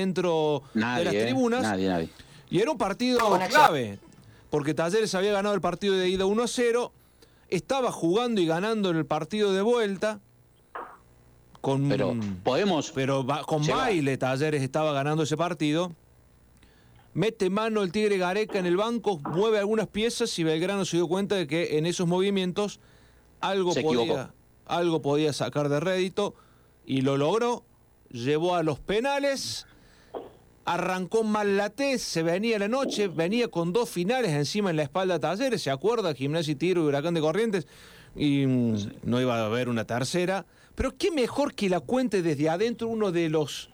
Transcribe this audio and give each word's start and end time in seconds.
dentro 0.00 0.62
de 0.74 0.80
las 0.80 1.14
¿eh? 1.14 1.22
tribunas. 1.24 1.62
Nadie, 1.62 1.88
nadie. 1.88 2.08
Y 2.50 2.58
era 2.60 2.70
un 2.70 2.78
partido 2.78 3.18
clave, 3.48 3.98
porque 4.50 4.74
Talleres 4.74 5.14
había 5.14 5.32
ganado 5.32 5.54
el 5.54 5.60
partido 5.60 5.94
de 5.94 6.08
ida 6.08 6.26
1 6.26 6.42
a 6.42 6.48
0, 6.48 6.92
estaba 7.48 7.92
jugando 7.92 8.40
y 8.40 8.46
ganando 8.46 8.90
en 8.90 8.96
el 8.96 9.06
partido 9.06 9.52
de 9.52 9.62
vuelta. 9.62 10.20
Con, 11.60 11.88
Pero 11.90 12.14
podemos. 12.42 12.90
pero 12.90 13.24
va- 13.24 13.44
con 13.44 13.66
baile 13.66 14.16
Talleres 14.16 14.62
estaba 14.62 14.92
ganando 14.94 15.22
ese 15.24 15.36
partido. 15.36 15.92
Mete 17.12 17.50
mano 17.50 17.82
el 17.82 17.92
Tigre 17.92 18.16
Gareca 18.18 18.58
en 18.58 18.66
el 18.66 18.76
banco, 18.76 19.18
mueve 19.18 19.58
algunas 19.58 19.86
piezas 19.88 20.38
y 20.38 20.44
Belgrano 20.44 20.84
se 20.84 20.96
dio 20.96 21.06
cuenta 21.08 21.34
de 21.34 21.46
que 21.46 21.76
en 21.76 21.84
esos 21.86 22.06
movimientos 22.06 22.80
algo, 23.40 23.72
Se 23.72 23.80
equivocó. 23.80 24.06
podía, 24.06 24.30
algo 24.66 25.02
podía 25.02 25.32
sacar 25.32 25.68
de 25.68 25.80
rédito 25.80 26.34
y 26.86 27.02
lo 27.02 27.16
logró. 27.18 27.62
Llevó 28.10 28.54
a 28.54 28.62
los 28.62 28.78
penales, 28.78 29.66
arrancó 30.74 31.24
mal 31.24 31.56
la 31.56 31.70
T, 31.70 31.98
se 31.98 32.22
venía 32.22 32.56
la 32.58 32.68
noche, 32.68 33.08
venía 33.08 33.48
con 33.48 33.72
dos 33.72 33.90
finales 33.90 34.30
encima 34.30 34.70
en 34.70 34.76
la 34.76 34.84
espalda 34.84 35.14
de 35.14 35.20
Talleres, 35.20 35.62
¿se 35.62 35.70
acuerda? 35.70 36.14
Gimnasia 36.14 36.52
y 36.52 36.54
Tiro 36.54 36.84
y 36.84 36.86
Huracán 36.86 37.14
de 37.14 37.20
Corrientes, 37.20 37.66
y 38.14 38.46
mm, 38.46 38.76
no 39.02 39.20
iba 39.20 39.36
a 39.36 39.46
haber 39.46 39.68
una 39.68 39.84
tercera. 39.84 40.46
Pero 40.76 40.96
qué 40.96 41.10
mejor 41.10 41.54
que 41.54 41.68
la 41.68 41.80
cuente 41.80 42.22
desde 42.22 42.48
adentro 42.48 42.86
uno 42.86 43.10
de 43.10 43.28
los 43.28 43.70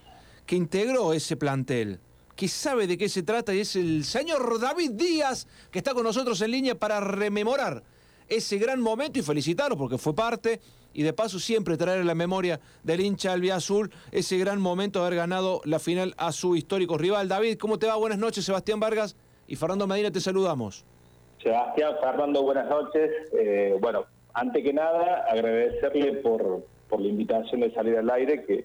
que 0.47 0.57
integró 0.57 1.13
ese 1.13 1.37
plantel, 1.37 2.01
que 2.35 2.49
sabe 2.49 2.87
de 2.87 2.97
qué 2.97 3.11
se 3.11 3.23
trata 3.23 3.55
y 3.55 3.61
es 3.61 3.77
el 3.77 4.03
señor 4.05 4.59
David 4.59 4.93
Díaz, 4.93 5.47
que 5.71 5.79
está 5.79 5.93
con 5.93 6.05
nosotros 6.05 6.41
en 6.41 6.51
línea 6.51 6.79
para 6.79 7.01
rememorar 7.01 7.83
ese 8.29 8.59
gran 8.59 8.81
momento 8.81 9.19
y 9.19 9.23
felicitarlo 9.23 9.77
porque 9.77 9.99
fue 9.99 10.15
parte 10.15 10.61
y 10.93 11.03
de 11.03 11.13
paso 11.13 11.39
siempre 11.39 11.77
traer 11.77 12.01
a 12.01 12.05
la 12.05 12.15
memoria 12.15 12.59
del 12.83 13.01
hincha 13.01 13.33
albiazul 13.33 13.91
ese 14.13 14.39
gran 14.39 14.61
momento 14.61 15.01
de 15.01 15.07
haber 15.07 15.19
ganado 15.19 15.61
la 15.65 15.79
final 15.79 16.15
a 16.17 16.33
su 16.33 16.57
histórico 16.57 16.97
rival. 16.97 17.29
David, 17.29 17.59
¿cómo 17.59 17.79
te 17.79 17.87
va? 17.87 17.97
Buenas 17.97 18.19
noches, 18.19 18.45
Sebastián 18.45 18.81
Vargas 18.81 19.15
y 19.47 19.57
Fernando 19.57 19.87
Medina, 19.87 20.11
te 20.11 20.21
saludamos. 20.21 20.85
Sebastián, 21.43 21.97
Fernando, 22.01 22.43
buenas 22.43 22.69
noches. 22.69 23.11
Eh, 23.33 23.77
bueno, 23.81 24.07
antes 24.33 24.63
que 24.65 24.73
nada, 24.73 25.27
agradecerle 25.31 26.15
por, 26.15 26.65
por 26.89 27.01
la 27.01 27.09
invitación 27.09 27.61
de 27.61 27.73
salir 27.75 27.97
al 27.99 28.09
aire, 28.11 28.45
que, 28.47 28.65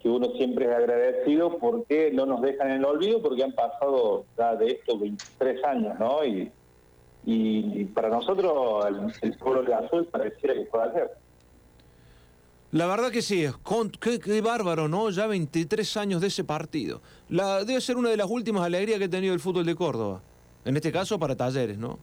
que 0.00 0.08
uno 0.08 0.30
siempre 0.38 0.64
es 0.64 0.72
agradecido 0.72 1.58
porque 1.58 2.10
no 2.12 2.24
nos 2.24 2.40
dejan 2.40 2.70
en 2.70 2.76
el 2.78 2.84
olvido, 2.86 3.20
porque 3.20 3.44
han 3.44 3.52
pasado 3.52 4.24
ya 4.38 4.56
de 4.56 4.68
estos 4.68 4.98
23 4.98 5.64
años, 5.64 5.98
¿no? 5.98 6.24
Y, 6.24 6.50
y, 7.30 7.84
para 7.86 8.08
nosotros, 8.08 8.86
el, 8.86 9.12
el 9.30 9.38
pueblo 9.38 9.62
de 9.62 9.74
azul 9.74 10.06
pareciera 10.06 10.54
que 10.54 10.64
fue 10.66 10.82
ayer. 10.82 11.10
La 12.72 12.86
verdad 12.86 13.10
que 13.10 13.20
sí, 13.22 13.46
con- 13.62 13.90
qué, 13.90 14.18
qué 14.18 14.40
bárbaro, 14.40 14.88
¿no? 14.88 15.10
Ya 15.10 15.26
23 15.26 15.96
años 15.98 16.20
de 16.20 16.28
ese 16.28 16.44
partido. 16.44 17.00
La, 17.28 17.64
debe 17.64 17.80
ser 17.80 17.96
una 17.96 18.08
de 18.10 18.16
las 18.16 18.28
últimas 18.30 18.62
alegrías 18.64 18.98
que 18.98 19.04
ha 19.06 19.10
tenido 19.10 19.34
el 19.34 19.40
fútbol 19.40 19.66
de 19.66 19.74
Córdoba. 19.74 20.22
En 20.64 20.76
este 20.76 20.90
caso 20.90 21.18
para 21.18 21.36
Talleres, 21.36 21.78
¿no? 21.78 21.98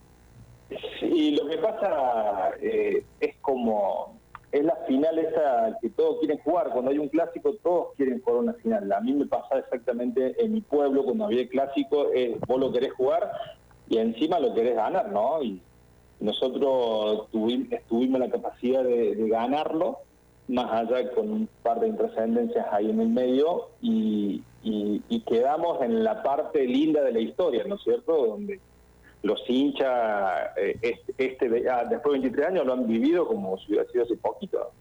Sí, 1.00 1.32
lo 1.32 1.48
que 1.48 1.58
pasa 1.58 2.52
eh, 2.62 3.04
es 3.20 3.36
como, 3.42 4.20
es 4.52 4.64
la 4.64 4.76
final 4.88 5.20
esa 5.20 5.78
que 5.82 5.90
todos 5.90 6.20
quieren 6.20 6.38
jugar. 6.40 6.70
Cuando 6.72 6.90
hay 6.92 6.98
un 7.00 7.10
clásico, 7.10 7.54
todos 7.64 7.88
quieren 7.96 8.22
jugar 8.22 8.40
una 8.44 8.54
final. 8.54 8.92
A 8.92 9.02
mí 9.02 9.14
me 9.14 9.26
pasaba 9.28 9.60
exactamente 9.60 10.36
en 10.44 10.54
mi 10.54 10.62
pueblo, 10.62 11.04
cuando 11.04 11.26
había 11.26 11.42
el 11.42 11.50
clásico, 11.50 12.12
es, 12.14 12.40
vos 12.48 12.60
lo 12.60 12.72
querés 12.72 12.94
jugar 12.94 13.32
y 13.90 13.98
encima 13.98 14.40
lo 14.40 14.54
querés 14.54 14.76
ganar, 14.76 15.12
¿no? 15.12 15.42
Y 15.44 15.62
nosotros 16.20 17.28
tuvi- 17.32 17.82
tuvimos 17.88 18.20
la 18.20 18.30
capacidad 18.30 18.84
de, 18.84 19.16
ganarlo, 19.30 20.00
más 20.48 20.72
allá 20.72 21.12
con 21.12 21.32
un 21.32 21.50
par 21.64 21.80
de 21.80 21.88
intrascendencias 21.88 22.66
ahí 22.72 22.90
en 22.90 23.02
el 23.02 23.10
medio, 23.10 23.70
y, 23.82 24.42
quedamos 25.28 25.82
en 25.82 26.04
la 26.04 26.22
parte 26.24 26.66
linda 26.66 27.02
de 27.02 27.12
la 27.12 27.20
historia, 27.20 27.64
¿no 27.66 27.76
es 27.76 27.84
cierto? 27.84 28.28
Donde 28.28 28.60
los 29.24 29.42
hinchas, 29.48 30.52
eh, 30.56 30.78
este, 30.82 31.14
este 31.18 31.70
ah, 31.70 31.84
después 31.90 32.14
de 32.14 32.20
23 32.30 32.48
años, 32.48 32.66
lo 32.66 32.74
han 32.74 32.88
vivido 32.88 33.28
como 33.28 33.58
si 33.58 33.72
hubiera 33.72 33.90
sido 33.92 34.04
hace 34.04 34.16
poquito. 34.18 34.72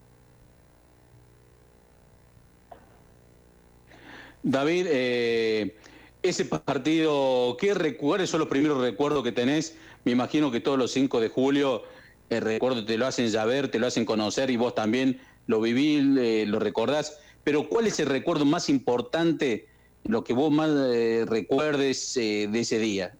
David, 4.43 4.87
eh, 4.91 5.76
ese 6.24 6.46
partido, 6.46 7.56
¿qué 7.60 7.96
¿cuáles 7.98 8.30
son 8.30 8.40
los 8.40 8.48
primeros 8.48 8.80
recuerdos 8.80 9.22
que 9.22 9.30
tenés? 9.30 9.76
Me 10.04 10.12
imagino 10.12 10.50
que 10.50 10.58
todos 10.58 10.78
los 10.78 10.90
5 10.90 11.20
de 11.20 11.28
julio 11.28 11.82
el 12.30 12.40
recuerdo 12.40 12.84
te 12.86 12.96
lo 12.96 13.06
hacen 13.06 13.30
saber, 13.30 13.70
te 13.70 13.78
lo 13.78 13.86
hacen 13.86 14.06
conocer 14.06 14.48
y 14.48 14.56
vos 14.56 14.74
también 14.74 15.20
lo 15.46 15.60
vivís, 15.60 16.02
eh, 16.18 16.46
lo 16.46 16.58
recordás. 16.58 17.20
Pero 17.44 17.68
¿cuál 17.68 17.86
es 17.86 18.00
el 18.00 18.06
recuerdo 18.06 18.46
más 18.46 18.70
importante, 18.70 19.66
lo 20.04 20.24
que 20.24 20.32
vos 20.32 20.50
más 20.50 20.70
eh, 20.70 21.26
recuerdes 21.28 22.16
eh, 22.16 22.48
de 22.50 22.60
ese 22.60 22.78
día? 22.78 23.12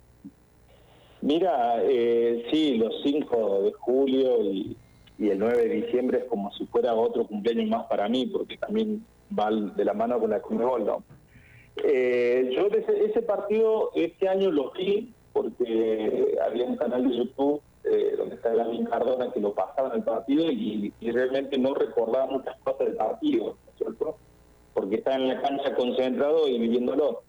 Mira, 1.21 1.83
sí, 2.51 2.77
los 2.79 3.03
5 3.03 3.63
de 3.65 3.73
julio 3.73 4.43
y, 4.43 4.77
y 5.19 5.29
el 5.29 5.39
9 5.39 5.69
de 5.69 5.75
diciembre 5.83 6.19
es 6.19 6.25
como 6.25 6.51
si 6.53 6.65
fuera 6.67 6.95
otro 6.95 7.27
cumpleaños 7.27 7.69
más 7.69 7.85
para 7.85 8.09
mí, 8.09 8.27
porque 8.27 8.57
también 8.57 9.05
va 9.39 9.51
de 9.51 9.85
la 9.85 9.93
mano 9.93 10.19
con 10.19 10.31
la 10.31 10.41
Conmebol, 10.41 10.85
¿no? 10.87 11.03
Eh, 11.77 12.51
yo 12.55 12.69
ese, 12.69 13.23
partido 13.23 13.91
este 13.95 14.29
año 14.29 14.51
lo 14.51 14.71
vi 14.73 15.13
porque 15.33 16.39
había 16.47 16.67
un 16.67 16.77
canal 16.77 17.09
de 17.09 17.17
YouTube 17.17 17.61
eh, 17.83 18.15
donde 18.17 18.37
está 18.37 18.55
Gabriel 18.55 18.89
Cardona 18.89 19.33
que 19.33 19.41
lo 19.41 19.53
pasaba 19.55 19.89
en 19.89 19.97
el 19.97 20.05
partido 20.05 20.51
y, 20.51 20.93
realmente 21.01 21.59
no 21.59 21.75
recordaba 21.75 22.27
muchas 22.27 22.57
cosas 22.61 22.87
del 22.87 22.97
partido, 22.97 23.45
¿no 23.45 23.71
es 23.73 23.77
cierto? 23.77 24.17
Porque 24.73 24.97
estaba 24.97 25.17
en 25.17 25.29
la 25.29 25.43
cancha 25.43 25.75
concentrado 25.75 26.49
y 26.49 26.59
viviéndolo 26.59 27.23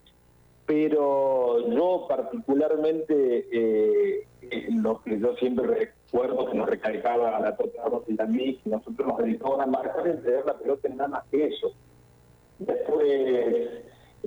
pero 0.66 1.70
yo 1.70 2.06
particularmente 2.10 3.48
eh, 3.52 4.28
eh, 4.42 4.68
lo 4.72 5.02
que 5.04 5.20
yo 5.20 5.36
siempre 5.36 5.68
recuerdo 5.68 6.50
que 6.50 6.58
nos 6.58 6.68
recalcaba 6.68 7.40
la 7.40 7.56
Tota 7.56 7.84
Rosa 7.86 8.06
y 8.08 8.20
a 8.20 8.26
mí, 8.26 8.60
que 8.64 8.70
nosotros 8.70 9.08
nos 9.08 9.18
dedicamos 9.20 9.60
a 9.60 9.68
marcar 9.68 10.08
y 10.08 10.12
entregar 10.12 10.46
la 10.46 10.58
pelota 10.58 10.88
en 10.88 10.98
nada 10.98 11.10
más 11.10 11.24
que 11.30 11.48
eso. 11.48 11.72
Después 12.58 13.84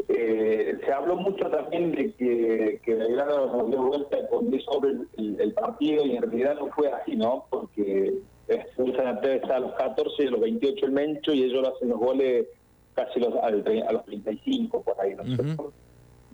eh, 0.09 0.79
se 0.85 0.93
habló 0.93 1.17
mucho 1.17 1.49
también 1.51 1.93
de 1.93 2.15
que, 2.15 2.81
que 2.85 2.95
Belgrano 2.95 3.47
nos 3.47 3.71
dio 3.71 3.83
vuelta 3.83 4.29
con 4.29 4.51
sobre 4.61 4.91
el, 4.91 5.09
el- 5.17 5.41
el 5.41 5.53
partido 5.55 6.05
y 6.07 6.17
en 6.17 6.23
realidad 6.23 6.57
no 6.59 6.69
fue 6.69 6.89
así, 6.93 7.17
¿no? 7.17 7.47
Porque 7.51 8.15
expulsan 8.47 9.07
a 9.07 9.21
Tevez 9.21 9.45
a 9.45 9.59
los 9.61 9.75
14 9.75 10.25
y 10.25 10.27
a 10.27 10.31
los 10.31 10.41
28 10.41 10.87
el 10.87 10.93
Mencho 10.93 11.33
y 11.35 11.43
ellos 11.45 11.69
hacen 11.69 11.89
los 11.91 11.99
goles 11.99 12.47
casi 12.95 13.21
los, 13.21 13.35
al 13.43 13.65
a 13.87 13.93
los 13.93 14.05
35 14.07 14.83
por 14.83 15.01
ahí, 15.01 15.15
¿no 15.15 15.23
es 15.23 15.29
cierto? 15.37 15.73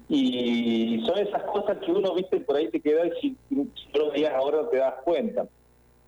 Y 0.08 1.02
son 1.06 1.18
esas 1.18 1.42
cosas 1.44 1.78
que 1.78 1.90
uno, 1.90 2.14
viste, 2.14 2.40
por 2.40 2.56
ahí 2.56 2.68
te 2.68 2.80
queda 2.80 3.06
y 3.06 3.10
si, 3.20 3.36
si 3.48 3.54
no 3.54 3.66
lo 3.94 4.10
veías 4.12 4.32
ahora 4.34 4.68
te 4.70 4.76
das 4.78 4.94
cuenta. 5.04 5.46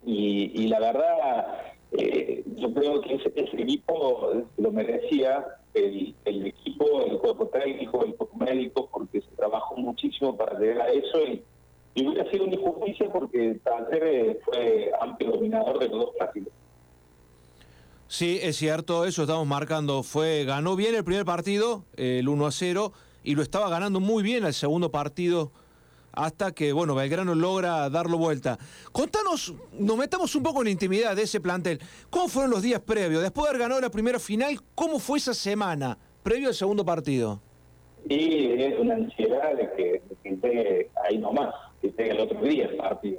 Y, 0.05 0.53
y 0.55 0.69
la 0.69 0.79
verdad, 0.81 1.47
eh, 1.93 2.45
yo 2.57 2.73
creo 2.73 3.01
que 3.01 3.15
ese, 3.15 3.33
ese 3.35 3.63
equipo 3.63 4.45
lo 4.57 4.73
merecía, 4.73 5.45
el, 5.77 6.15
el 6.25 6.47
equipo, 6.47 7.03
el 7.03 7.19
cuerpo 7.19 7.47
técnico, 7.49 8.05
el 8.05 8.15
cuerpo 8.15 8.37
médico, 8.39 8.89
porque 8.91 9.21
se 9.21 9.31
trabajó 9.37 9.77
muchísimo 9.77 10.37
para 10.37 10.59
llegar 10.59 10.89
a 10.89 10.93
eso 10.93 11.19
y, 11.21 11.43
hubiera 12.03 12.31
sido 12.31 12.45
una 12.45 12.55
injusticia 12.55 13.11
porque 13.11 13.59
Talleres 13.65 14.37
fue 14.45 14.91
amplio 15.01 15.31
dominador 15.31 15.79
de 15.79 15.89
los 15.89 15.99
dos 15.99 16.11
clásicos. 16.19 16.53
Sí, 18.09 18.39
es 18.43 18.57
cierto, 18.57 19.05
eso 19.05 19.23
estamos 19.23 19.47
marcando. 19.47 20.03
Fue, 20.03 20.45
ganó 20.45 20.77
bien 20.77 20.95
el 20.95 21.05
primer 21.05 21.25
partido, 21.25 21.85
eh, 21.97 22.19
el 22.21 22.29
1 22.29 22.47
a 22.47 22.53
0, 22.53 22.93
y 23.25 23.35
lo 23.35 23.43
estaba 23.43 23.69
ganando 23.71 23.99
muy 23.99 24.23
bien 24.23 24.45
el 24.45 24.53
segundo 24.53 24.91
partido, 24.91 25.53
hasta 26.17 26.53
que, 26.53 26.73
bueno, 26.73 26.95
Belgrano 26.95 27.35
logra 27.35 27.89
darlo 27.91 28.19
vuelta. 28.19 28.59
Contanos, 28.91 29.55
nos 29.79 29.97
metamos 29.97 30.35
un 30.35 30.43
poco 30.43 30.61
en 30.61 30.65
la 30.65 30.71
intimidad 30.71 31.15
de 31.15 31.23
ese 31.23 31.41
plantel. 31.41 31.79
¿Cómo 32.11 32.29
fueron 32.29 32.51
los 32.51 32.63
días 32.63 32.81
previos? 32.81 33.23
Después 33.23 33.45
de 33.45 33.51
haber 33.51 33.61
ganado 33.61 33.81
la 33.81 33.91
primera 33.91 34.19
final, 34.19 34.59
¿cómo 34.75 34.99
fue 34.99 35.19
esa 35.19 35.35
semana 35.35 35.97
previo 36.23 36.49
al 36.49 36.55
segundo 36.55 36.85
partido? 36.85 37.41
Y 38.09 38.63
es 38.63 38.79
una 38.79 38.95
ansiedad 38.95 39.55
de 39.55 39.71
que, 39.77 40.03
que 40.23 40.91
ahí 41.05 41.19
nomás, 41.19 41.55
que 41.83 41.89
llegue 41.89 42.11
el 42.11 42.21
otro 42.21 42.41
día 42.41 42.67
el 42.67 42.77
partido. 42.77 43.19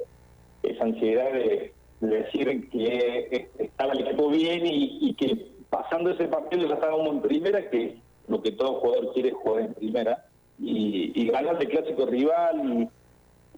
Esa 0.63 0.83
ansiedad 0.83 1.31
de, 1.31 1.73
de 2.00 2.23
decir 2.23 2.69
que 2.69 3.27
eh, 3.31 3.50
estaba 3.59 3.93
el 3.93 4.07
equipo 4.07 4.29
bien 4.29 4.65
y, 4.65 4.97
y 5.01 5.13
que 5.13 5.51
pasando 5.69 6.09
ese 6.11 6.25
partido 6.27 6.67
ya 6.67 6.75
estábamos 6.75 7.09
en 7.09 7.21
primera, 7.21 7.69
que 7.69 7.97
lo 8.27 8.41
que 8.41 8.51
todo 8.53 8.79
jugador 8.79 9.13
quiere 9.13 9.29
es 9.29 9.35
jugar 9.35 9.63
en 9.65 9.73
primera, 9.73 10.25
y, 10.59 11.12
y 11.15 11.27
ganar 11.30 11.57
de 11.57 11.68
clásico 11.68 12.06
rival. 12.06 12.89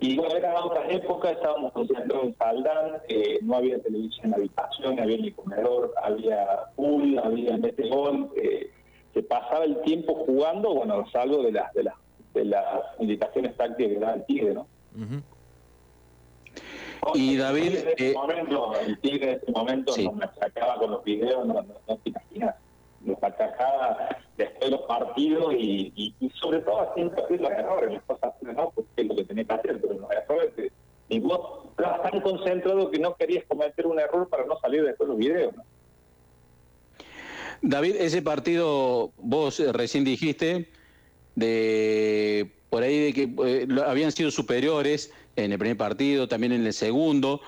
Y, 0.01 0.11
y 0.11 0.17
bueno, 0.17 0.35
eran 0.35 0.55
otras 0.63 0.89
épocas, 0.91 1.33
estábamos 1.33 1.73
concentrados 1.73 2.25
en 2.25 2.35
Faldán, 2.35 3.01
eh, 3.09 3.39
no 3.41 3.57
había 3.57 3.81
televisión 3.81 4.25
en 4.25 4.31
la 4.31 4.37
habitación, 4.37 4.95
no 4.95 5.03
había 5.03 5.17
ni 5.17 5.31
comedor, 5.31 5.93
había 6.01 6.47
pool, 6.75 7.19
había 7.19 7.57
metegol. 7.57 8.29
Eh, 8.37 8.71
se 9.13 9.23
pasaba 9.23 9.65
el 9.65 9.81
tiempo 9.81 10.15
jugando, 10.25 10.73
bueno, 10.73 11.05
salvo 11.11 11.43
de 11.43 11.51
las 11.51 11.73
de 11.73 11.83
las 11.83 11.95
de 12.33 12.45
las 12.45 12.63
indicaciones 12.99 13.57
tácticas 13.57 13.93
que 13.93 13.99
da 13.99 14.13
el 14.13 14.25
Tigre, 14.25 14.53
¿no? 14.53 14.67
Y 17.15 17.37
David, 17.37 17.75
en 17.75 17.87
este 17.87 18.11
eh, 18.11 18.13
momento, 18.13 18.73
el 18.79 18.99
Tigre 18.99 19.31
en 19.31 19.35
este 19.39 19.51
momento 19.51 19.93
sí. 19.93 20.05
nos 20.05 20.15
machacaba 20.15 20.75
con 20.77 20.91
los 20.91 21.03
videos, 21.03 21.45
no, 21.45 21.55
no, 21.55 21.75
no 21.87 21.97
te 21.97 22.09
imaginas, 22.09 22.55
nos 23.01 23.21
machacaba 23.21 24.17
después 24.39 24.71
de 24.71 24.71
los 24.71 24.81
partidos 24.83 25.53
y, 25.53 26.15
sobre 26.41 26.59
todo 26.59 26.89
haciendo 26.89 27.13
los 27.29 27.51
errores, 27.51 27.91
las 27.91 28.03
cosas 28.03 28.33
no, 28.41 28.71
porque 28.73 28.89
es 28.95 29.07
lo 29.07 29.15
que 29.15 29.23
tenía 29.25 29.43
que 29.43 29.53
hacer, 29.53 29.81
pero 29.81 29.93
los 29.99 30.11
errores, 30.11 30.71
y 31.09 31.19
vos 31.19 31.65
estabas 31.71 32.09
tan 32.09 32.21
concentrado 32.21 32.89
que 32.89 32.99
no 32.99 33.15
querías 33.15 33.43
cometer 33.47 33.85
un 33.85 33.99
error 33.99 34.27
para 34.29 34.45
no 34.45 34.57
salir 34.59 34.83
después 34.83 35.07
de 35.07 35.13
los 35.13 35.17
videos. 35.17 35.53
David, 37.61 37.97
ese 37.99 38.21
partido 38.21 39.11
vos 39.17 39.59
eh, 39.59 39.73
recién 39.73 40.05
dijiste 40.05 40.69
de 41.35 42.49
por 42.69 42.83
ahí 42.83 43.11
de 43.11 43.13
que 43.13 43.29
eh, 43.45 43.67
habían 43.85 44.13
sido 44.13 44.31
superiores 44.31 45.11
en 45.35 45.51
el 45.51 45.59
primer 45.59 45.75
partido, 45.75 46.29
también 46.29 46.53
en 46.53 46.65
el 46.65 46.73
segundo, 46.73 47.41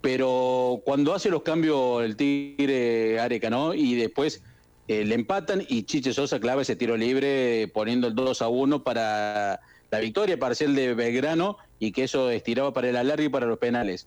pero 0.00 0.80
cuando 0.84 1.12
hace 1.12 1.30
los 1.30 1.42
cambios 1.42 2.04
el 2.04 2.16
Tigre 2.16 3.18
Areca, 3.18 3.50
¿no? 3.50 3.74
Y 3.74 3.96
después 3.96 4.44
eh, 4.88 5.04
le 5.04 5.14
empatan 5.14 5.62
y 5.68 5.82
Chiche 5.82 6.12
Sosa 6.12 6.38
clava 6.38 6.62
ese 6.62 6.76
tiro 6.76 6.96
libre 6.96 7.68
poniendo 7.74 8.06
el 8.06 8.14
2 8.14 8.42
a 8.42 8.48
1 8.48 8.84
para 8.84 9.60
la 9.90 9.98
victoria 10.00 10.38
parcial 10.38 10.74
de 10.74 10.94
Belgrano 10.94 11.58
y 11.78 11.92
que 11.92 12.04
eso 12.04 12.30
estiraba 12.30 12.72
para 12.72 12.88
el 12.88 12.96
alargue 12.96 13.24
y 13.24 13.28
para 13.28 13.46
los 13.46 13.58
penales. 13.58 14.06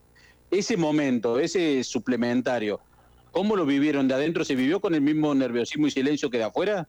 Ese 0.51 0.77
momento, 0.77 1.39
ese 1.39 1.83
suplementario, 1.83 2.79
¿cómo 3.31 3.55
lo 3.55 3.65
vivieron 3.65 4.07
de 4.07 4.13
adentro? 4.13 4.45
¿Se 4.45 4.55
vivió 4.55 4.79
con 4.79 4.95
el 4.95 5.01
mismo 5.01 5.35
nerviosismo 5.35 5.87
y 5.87 5.91
silencio 5.91 6.29
que 6.29 6.37
de 6.37 6.45
afuera? 6.45 6.87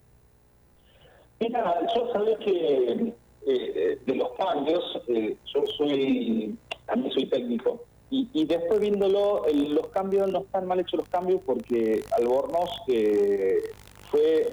Mira, 1.40 1.74
yo 1.94 2.12
sabía 2.12 2.38
que 2.38 3.12
eh, 3.46 3.98
de 4.06 4.14
los 4.14 4.28
cambios, 4.38 5.00
eh, 5.08 5.36
yo 5.52 5.64
soy, 5.76 6.54
también 6.86 7.12
soy 7.12 7.26
técnico, 7.26 7.82
y, 8.10 8.44
después 8.44 8.80
viéndolo, 8.80 9.44
los 9.52 9.86
cambios 9.88 10.30
no 10.32 10.40
están 10.40 10.66
mal 10.66 10.80
hechos 10.80 10.98
los 10.98 11.08
cambios 11.08 11.40
porque 11.46 12.02
Albornoz 12.16 12.70
eh, 12.88 13.58
fue 14.10 14.50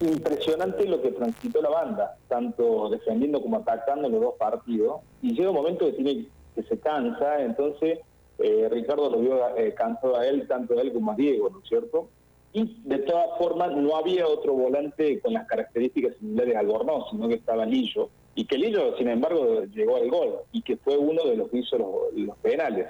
impresionante 0.00 0.84
lo 0.86 1.00
que 1.00 1.12
transitó 1.12 1.62
la 1.62 1.70
banda, 1.70 2.16
tanto 2.28 2.90
defendiendo 2.90 3.40
como 3.40 3.58
atacando 3.58 4.08
los 4.08 4.20
dos 4.20 4.34
partidos, 4.38 5.00
y 5.22 5.34
llega 5.34 5.50
un 5.50 5.56
momento 5.56 5.86
que 5.86 5.92
tiene 5.92 6.26
que 6.54 6.62
se 6.64 6.78
cansa, 6.80 7.42
entonces 7.42 8.00
eh, 8.38 8.68
Ricardo 8.70 9.08
lo 9.08 9.18
vio 9.20 9.56
eh, 9.56 9.74
cansado 9.74 10.16
a 10.16 10.26
él, 10.26 10.46
tanto 10.48 10.76
a 10.76 10.82
él 10.82 10.92
como 10.92 11.12
a 11.12 11.14
Diego, 11.14 11.50
¿no 11.50 11.60
es 11.60 11.68
cierto? 11.68 12.08
Y 12.52 12.80
de 12.84 12.98
todas 12.98 13.38
formas 13.38 13.76
no 13.76 13.96
había 13.96 14.26
otro 14.26 14.54
volante 14.54 15.20
con 15.20 15.32
las 15.34 15.46
características 15.46 16.16
similares 16.16 16.56
al 16.56 16.66
Albornoz, 16.66 17.10
sino 17.10 17.28
que 17.28 17.34
estaba 17.34 17.64
Lillo, 17.66 18.08
y 18.38 18.44
que 18.44 18.56
Lillo, 18.56 18.96
sin 18.96 19.08
embargo, 19.08 19.64
llegó 19.64 19.96
al 19.96 20.08
gol, 20.08 20.36
y 20.52 20.62
que 20.62 20.76
fue 20.76 20.96
uno 20.96 21.24
de 21.24 21.34
los 21.34 21.48
que 21.50 21.58
hizo 21.58 21.76
los, 21.76 22.36
penales. 22.38 22.86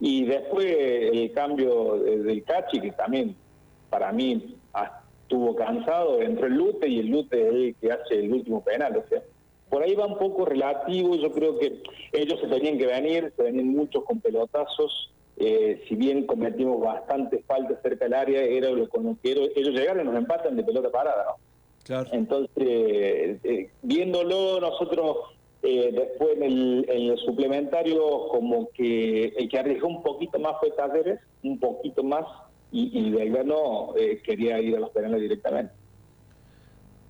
Y 0.00 0.24
después 0.24 0.66
el 0.66 1.30
cambio 1.30 1.94
del 1.94 2.42
Cachi, 2.42 2.80
que 2.80 2.90
también 2.90 3.36
para 3.88 4.10
mí 4.10 4.56
estuvo 5.22 5.54
cansado, 5.54 6.20
entre 6.20 6.48
el 6.48 6.54
Lute 6.54 6.88
y 6.88 6.98
el 6.98 7.06
Lute 7.06 7.76
que 7.80 7.92
hace 7.92 8.18
el 8.18 8.32
último 8.32 8.64
penal. 8.64 8.96
O 8.96 9.08
sea, 9.08 9.22
por 9.70 9.84
ahí 9.84 9.94
va 9.94 10.06
un 10.06 10.18
poco 10.18 10.44
relativo, 10.44 11.14
yo 11.14 11.30
creo 11.30 11.56
que 11.56 11.80
ellos 12.10 12.40
se 12.40 12.48
tenían 12.48 12.76
que 12.76 12.86
venir, 12.86 13.32
se 13.36 13.44
venían 13.44 13.68
muchos 13.68 14.02
con 14.02 14.18
pelotazos, 14.18 15.12
eh, 15.36 15.84
si 15.88 15.94
bien 15.94 16.26
cometimos 16.26 16.80
bastantes 16.80 17.44
faltas 17.46 17.78
cerca 17.80 18.06
del 18.06 18.14
área, 18.14 18.42
era 18.42 18.70
lo 18.70 18.88
que 18.88 19.50
ellos 19.54 19.72
llegaron 19.72 20.04
y 20.04 20.08
nos 20.08 20.16
empatan 20.16 20.56
de 20.56 20.64
pelota 20.64 20.90
parada, 20.90 21.26
¿no? 21.28 21.53
Claro. 21.84 22.08
Entonces, 22.12 22.50
eh, 23.44 23.70
viéndolo 23.82 24.60
nosotros 24.60 25.16
eh, 25.62 25.90
después 25.92 26.36
en 26.36 26.42
el, 26.42 26.86
en 26.88 27.10
el, 27.10 27.18
suplementario, 27.18 28.28
como 28.28 28.70
que 28.70 29.26
el 29.36 29.48
que 29.48 29.58
arriesgó 29.58 29.88
un 29.88 30.02
poquito 30.02 30.38
más 30.38 30.54
fue 30.60 30.70
Talleres, 30.72 31.20
un 31.42 31.58
poquito 31.58 32.02
más, 32.02 32.26
y, 32.72 32.98
y 32.98 33.10
Belgrano 33.12 33.94
eh, 33.96 34.20
quería 34.24 34.60
ir 34.60 34.76
a 34.76 34.80
los 34.80 34.90
penales 34.90 35.20
directamente. 35.20 35.72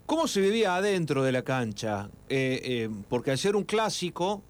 ¿Cómo 0.07 0.29
se 0.29 0.43
vivía 0.43 0.77
adentro 0.77 1.23
de 1.23 1.33
la 1.33 1.43
cancha? 1.43 2.11
Eh, 2.29 2.61
eh, 2.63 2.91
porque 3.09 3.31
al 3.31 3.39
ser 3.39 3.57
un 3.57 3.65
clásico, 3.65 4.43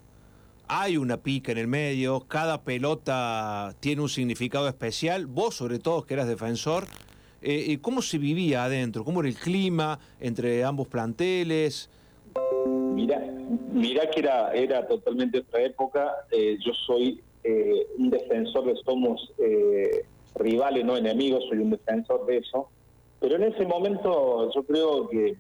hay 0.67 0.97
una 0.97 1.19
pica 1.19 1.53
en 1.53 1.59
el 1.59 1.69
medio, 1.69 2.25
cada 2.27 2.63
pelota 2.63 3.73
tiene 3.79 4.03
un 4.03 4.09
significado 4.09 4.67
especial, 4.69 5.27
vos 5.27 5.55
sobre 5.55 5.79
todo 5.79 6.03
que 6.03 6.15
eras 6.15 6.27
defensor, 6.27 6.87
eh, 7.45 7.79
¿cómo 7.81 8.03
se 8.03 8.19
vivía 8.19 8.65
adentro? 8.65 9.05
¿Cómo 9.05 9.21
era 9.21 9.29
el 9.29 9.37
clima 9.37 9.99
entre 10.21 10.65
ambos 10.65 10.89
planteles? 10.89 11.91
Mira, 12.67 13.21
mira 13.73 14.11
que 14.11 14.21
era, 14.21 14.53
era 14.53 14.87
totalmente 14.87 15.39
otra 15.39 15.63
época, 15.63 16.13
yo 16.33 16.73
soy 16.87 17.21
un 17.99 18.11
defensor 18.11 18.65
de 18.65 18.77
somos 18.85 19.33
rivales, 20.35 20.85
no 20.85 20.97
enemigos, 20.97 21.45
soy 21.49 21.59
un 21.59 21.71
defensor 21.71 22.27
de 22.27 22.39
eso. 22.39 22.69
Pero 23.21 23.37
en 23.37 23.45
ese 23.45 23.65
momento 23.65 24.51
yo 24.55 24.65
creo 24.65 25.09
que 25.09 25.37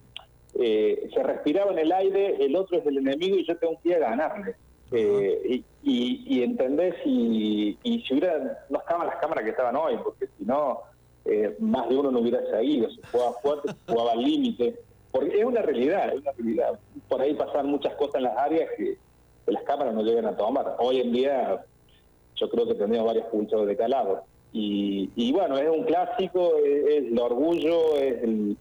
eh, 0.59 1.11
se 1.13 1.23
respiraba 1.23 1.73
en 1.73 1.79
el 1.81 1.93
aire, 1.93 2.37
el 2.45 2.57
otro 2.57 2.79
es 2.79 2.87
el 2.87 2.99
enemigo 2.99 3.37
y 3.37 3.47
yo 3.47 3.57
tengo 3.57 3.79
que 3.83 3.91
ir 3.91 3.97
a 3.97 4.11
ganarle. 4.11 4.55
Eh, 4.93 5.63
y, 5.83 6.25
y, 6.27 6.43
entendés, 6.43 6.95
y, 7.05 7.77
si 7.83 8.15
hubiera, 8.15 8.65
no 8.71 8.79
estaban 8.79 9.09
las 9.09 9.17
cámaras 9.17 9.45
que 9.45 9.51
estaban 9.51 9.75
hoy, 9.75 9.97
porque 10.05 10.27
si 10.39 10.45
no, 10.45 10.83
eh, 11.27 11.57
más 11.59 11.89
de 11.89 11.97
uno 11.97 12.11
no 12.11 12.21
hubiera 12.21 12.45
seguido, 12.51 12.91
se 12.91 13.01
jugaba 13.11 13.33
fuerte, 13.41 13.69
se 13.69 13.93
jugaba 13.93 14.13
al 14.13 14.23
límite, 14.23 14.79
porque 15.11 15.39
es 15.39 15.45
una 15.45 15.63
realidad, 15.63 16.09
es 16.09 16.21
una 16.21 16.33
realidad. 16.33 16.79
Por 17.09 17.21
ahí 17.21 17.35
pasan 17.35 17.67
muchas 17.69 17.95
cosas 17.95 18.17
en 18.17 18.23
las 18.25 18.37
áreas 18.37 18.69
que, 18.77 18.99
las 19.47 19.63
cámaras 19.65 19.95
no 19.95 20.03
llegan 20.03 20.27
a 20.27 20.37
tomar. 20.37 20.77
Hoy 20.79 21.01
en 21.01 21.13
día 21.13 21.65
yo 22.37 22.49
creo 22.49 22.67
que 22.67 22.75
tenemos 22.75 23.07
varios 23.07 23.27
puntos 23.27 23.67
de 23.67 23.77
calado. 23.77 24.25
Y, 24.53 25.33
bueno, 25.33 25.59
es 25.59 25.69
un 25.69 25.85
clásico, 25.85 26.57
es, 26.65 27.05
el 27.11 27.19
orgullo, 27.19 27.97
es, 27.99 28.57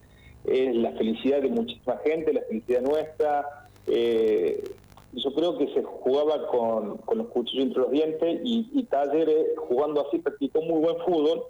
la 0.75 0.91
felicidad 0.93 1.41
de 1.41 1.49
muchísima 1.49 1.97
gente, 2.03 2.33
la 2.33 2.41
felicidad 2.41 2.81
nuestra. 2.81 3.69
Eh, 3.87 4.63
yo 5.13 5.33
creo 5.33 5.57
que 5.57 5.67
se 5.73 5.83
jugaba 5.83 6.47
con, 6.47 6.99
los 7.15 7.27
cuchillos 7.27 7.67
entre 7.67 7.81
los 7.81 7.91
dientes 7.91 8.41
y, 8.43 8.69
y 8.73 8.83
Talleres, 8.83 9.47
jugando 9.57 10.05
así, 10.05 10.19
practicó 10.19 10.61
muy 10.61 10.81
buen 10.81 10.97
fútbol. 11.05 11.43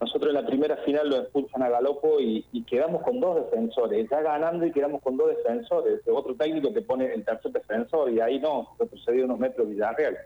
Nosotros 0.00 0.28
en 0.28 0.34
la 0.34 0.46
primera 0.46 0.76
final 0.78 1.08
lo 1.08 1.16
expulsan 1.16 1.62
a 1.62 1.70
Galopo 1.70 2.20
y, 2.20 2.44
quedamos 2.68 3.02
con 3.02 3.18
dos 3.18 3.36
defensores, 3.36 4.06
ya 4.10 4.20
ganando 4.20 4.66
y 4.66 4.72
quedamos 4.72 5.02
con 5.02 5.16
dos 5.16 5.28
defensores. 5.28 6.00
Otro 6.06 6.34
técnico 6.34 6.72
que 6.72 6.82
pone 6.82 7.12
el 7.12 7.24
tercer 7.24 7.52
defensor 7.52 8.10
y 8.10 8.20
ahí 8.20 8.38
no, 8.38 8.68
retrocedió 8.78 9.24
unos 9.24 9.38
metros 9.38 9.68
Villarreal. 9.68 10.18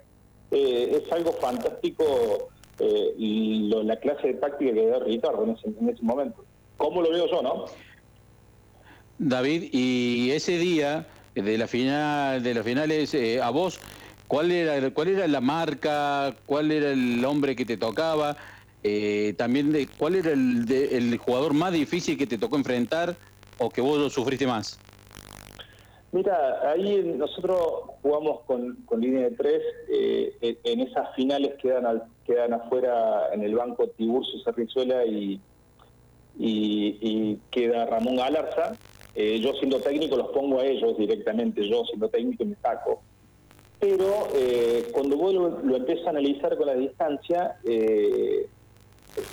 Eh, 0.51 1.01
es 1.01 1.13
algo 1.13 1.33
fantástico 1.33 2.05
eh, 2.81 3.15
la 3.85 3.97
clase 3.97 4.29
de 4.29 4.35
táctica 4.35 4.73
que 4.73 4.81
dio 4.81 5.01
Ricardo 5.01 5.45
en 5.45 5.51
ese, 5.51 5.69
en 5.69 5.89
ese 5.89 6.03
momento. 6.03 6.45
¿Cómo 6.77 7.03
lo 7.03 7.11
veo 7.11 7.27
yo, 7.27 7.43
no? 7.43 7.67
David, 9.19 9.69
y 9.73 10.31
ese 10.31 10.57
día 10.59 11.07
de 11.35 11.59
la 11.59 11.67
final, 11.67 12.43
de 12.43 12.55
las 12.55 12.65
finales, 12.65 13.15
eh, 13.15 13.41
a 13.41 13.51
vos, 13.51 13.79
¿cuál 14.27 14.51
era, 14.51 14.91
cuál 14.93 15.09
era 15.09 15.29
la 15.29 15.41
marca, 15.41 16.35
cuál 16.47 16.73
era 16.73 16.91
el 16.91 17.25
hombre 17.25 17.55
que 17.55 17.67
te 17.67 17.77
tocaba? 17.77 18.37
Eh, 18.83 19.35
también 19.37 19.73
de, 19.73 19.87
cuál 19.87 20.17
era 20.17 20.33
el, 20.33 20.71
el 20.71 21.19
jugador 21.19 21.53
más 21.53 21.73
difícil 21.73 22.17
que 22.17 22.27
te 22.27 22.39
tocó 22.39 22.57
enfrentar 22.57 23.15
o 23.59 23.69
que 23.71 23.81
vos 23.81 23.99
lo 23.99 24.11
sufriste 24.11 24.47
más. 24.47 24.79
Mira, 26.13 26.69
ahí 26.69 27.15
nosotros 27.17 27.61
jugamos 28.03 28.41
con, 28.41 28.77
línea 29.01 29.29
de 29.29 29.37
tres, 29.37 29.63
eh, 29.93 30.59
en 30.65 30.81
esas 30.81 31.15
finales 31.15 31.53
quedan, 31.63 32.03
quedan 32.25 32.53
afuera 32.53 33.33
en 33.33 33.45
el 33.45 33.55
banco 33.55 33.87
Tiburcio 33.91 34.41
Cerrizuela 34.43 35.05
y, 35.05 35.41
y, 36.37 37.39
queda 37.53 37.87
Ramón 37.87 38.17
Galarza. 38.17 38.73
Eh, 39.15 39.39
yo 39.41 39.53
siendo 39.55 39.81
técnico 39.81 40.17
los 40.17 40.31
pongo 40.31 40.61
a 40.61 40.67
ellos 40.67 40.97
directamente, 40.99 41.69
yo 41.69 41.85
siendo 41.85 42.09
técnico 42.09 42.45
me 42.45 42.57
saco. 42.57 43.03
Pero 43.79 44.29
eh, 44.35 44.89
cuando 44.93 45.17
vos 45.17 45.33
lo, 45.33 45.77
empiezo 45.77 46.09
a 46.09 46.11
analizar 46.11 46.57
con 46.57 46.67
la 46.67 46.75
distancia, 46.75 47.57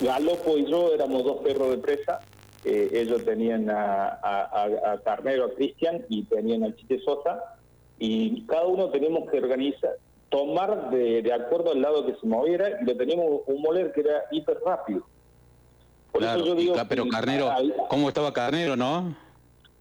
Galopo 0.01 0.57
y 0.57 0.69
yo 0.69 0.93
éramos 0.93 1.24
dos 1.24 1.38
perros 1.38 1.72
de 1.72 1.77
presa, 1.77 2.19
eh, 2.65 2.89
ellos 2.91 3.24
tenían 3.24 3.69
a, 3.69 5.00
Carnero, 5.03 5.46
a 5.46 5.53
Cristian 5.53 6.05
y 6.10 6.24
tenían 6.24 6.63
a 6.63 6.75
Chite 6.75 7.00
Sosa 7.00 7.55
y 8.00 8.46
cada 8.46 8.65
uno 8.65 8.89
tenemos 8.89 9.29
que 9.29 9.38
organizar, 9.38 9.91
tomar 10.29 10.89
de, 10.89 11.31
acuerdo 11.34 11.72
al 11.72 11.81
lado 11.81 12.05
que 12.05 12.15
se 12.15 12.27
moviera 12.27 12.81
y 12.81 12.86
lo 12.86 12.98
teníamos 12.98 13.41
un 13.46 13.62
moler 13.62 13.91
que 13.93 14.01
era 14.01 14.24
hiper 14.31 14.60
rápido. 14.65 15.03
Por 16.12 16.24
eso 16.24 16.38
yo 16.46 16.55
digo 16.55 16.75
pero 16.89 17.07
Carnero, 17.10 17.51
¿cómo 17.89 18.07
estaba 18.07 18.34
Carnero, 18.34 18.75
no? 18.75 19.15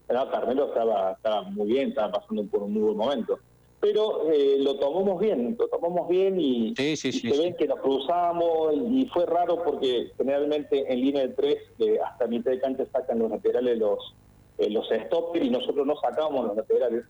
No, 0.08 0.30
Carnero 0.30 0.66
estaba, 0.66 1.12
estaba 1.12 1.42
muy 1.42 1.68
bien, 1.68 1.88
estaba 1.88 2.12
pasando 2.12 2.44
por 2.44 2.62
un 2.62 2.74
muy 2.74 2.82
buen 2.82 2.96
momento 2.96 3.38
pero 3.80 4.30
eh, 4.30 4.56
lo 4.58 4.76
tomamos 4.76 5.20
bien, 5.20 5.56
lo 5.58 5.68
tomamos 5.68 6.08
bien 6.08 6.40
y, 6.40 6.74
se 6.74 7.38
ven 7.38 7.54
que 7.56 7.66
nos 7.66 7.80
cruzamos 7.80 8.74
y 8.74 9.06
fue 9.06 9.26
raro 9.26 9.62
porque 9.62 10.10
generalmente 10.16 10.90
en 10.92 11.00
línea 11.00 11.22
de 11.22 11.34
tres 11.34 11.58
eh, 11.78 11.98
hasta 12.04 12.26
mitad 12.26 12.50
de 12.50 12.60
cancha 12.60 12.86
sacan 12.92 13.18
los 13.18 13.30
laterales 13.30 13.78
los 13.78 14.14
eh, 14.58 14.70
los 14.70 14.88
stoppers 14.88 15.44
y 15.44 15.50
nosotros 15.50 15.86
no 15.86 15.96
sacábamos 15.96 16.46
los 16.46 16.56
laterales. 16.56 17.04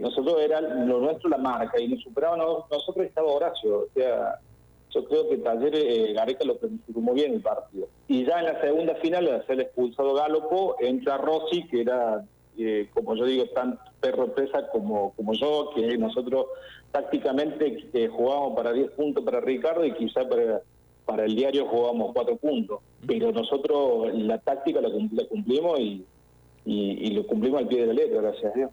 nosotros 0.00 0.40
era 0.40 0.60
lo 0.60 1.00
nuestro 1.00 1.28
la 1.28 1.38
marca 1.38 1.80
y 1.80 1.88
nos 1.88 2.02
superaban 2.02 2.38
nosotros 2.38 3.06
estaba 3.06 3.32
Horacio, 3.32 3.78
o 3.80 3.88
sea, 3.94 4.38
yo 4.94 5.04
creo 5.04 5.28
que 5.28 5.38
Talleres, 5.38 5.84
eh, 5.84 6.12
Gareca 6.12 6.44
lo 6.44 6.56
planificó 6.56 7.00
muy 7.00 7.14
bien 7.14 7.34
el 7.34 7.40
partido. 7.40 7.88
Y 8.06 8.24
ya 8.24 8.38
en 8.38 8.46
la 8.46 8.60
segunda 8.60 8.94
final, 8.96 9.28
al 9.28 9.46
ser 9.46 9.60
expulsado 9.60 10.14
Galopo, 10.14 10.76
entra 10.78 11.18
Rossi, 11.18 11.66
que 11.66 11.80
era, 11.80 12.24
eh, 12.58 12.88
como 12.92 13.14
yo 13.16 13.24
digo, 13.24 13.46
tan 13.46 13.78
perro 14.00 14.32
presa 14.34 14.68
como, 14.68 15.12
como 15.14 15.32
yo, 15.34 15.70
que 15.74 15.96
nosotros 15.98 16.46
tácticamente 16.92 17.88
eh, 17.92 18.08
jugábamos 18.08 18.56
para 18.56 18.72
10 18.72 18.92
puntos 18.92 19.24
para 19.24 19.40
Ricardo 19.40 19.84
y 19.84 19.92
quizá 19.94 20.28
para, 20.28 20.62
para 21.04 21.24
el 21.24 21.34
diario 21.34 21.66
jugábamos 21.66 22.12
4 22.14 22.36
puntos. 22.36 22.80
Pero 23.06 23.32
nosotros 23.32 24.14
la 24.14 24.38
táctica 24.38 24.80
la, 24.80 24.90
cumplimos 25.28 25.80
y, 25.80 26.04
y, 26.64 27.10
lo 27.10 27.26
cumplimos 27.26 27.60
al 27.60 27.68
pie 27.68 27.80
de 27.80 27.86
la 27.88 27.92
letra, 27.94 28.22
gracias 28.22 28.52
a 28.52 28.56
Dios. 28.56 28.70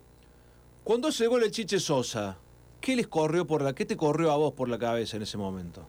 ¿Cuándo 0.84 1.10
llegó 1.10 1.38
el 1.38 1.50
Chiche 1.50 1.78
Sosa? 1.78 2.38
¿Qué 2.80 2.96
les 2.96 3.06
corrió 3.06 3.46
por 3.46 3.62
la, 3.62 3.74
qué 3.74 3.84
te 3.84 3.96
corrió 3.96 4.32
a 4.32 4.36
vos 4.36 4.52
por 4.52 4.68
la 4.68 4.78
cabeza 4.78 5.16
en 5.16 5.22
ese 5.22 5.38
momento? 5.38 5.82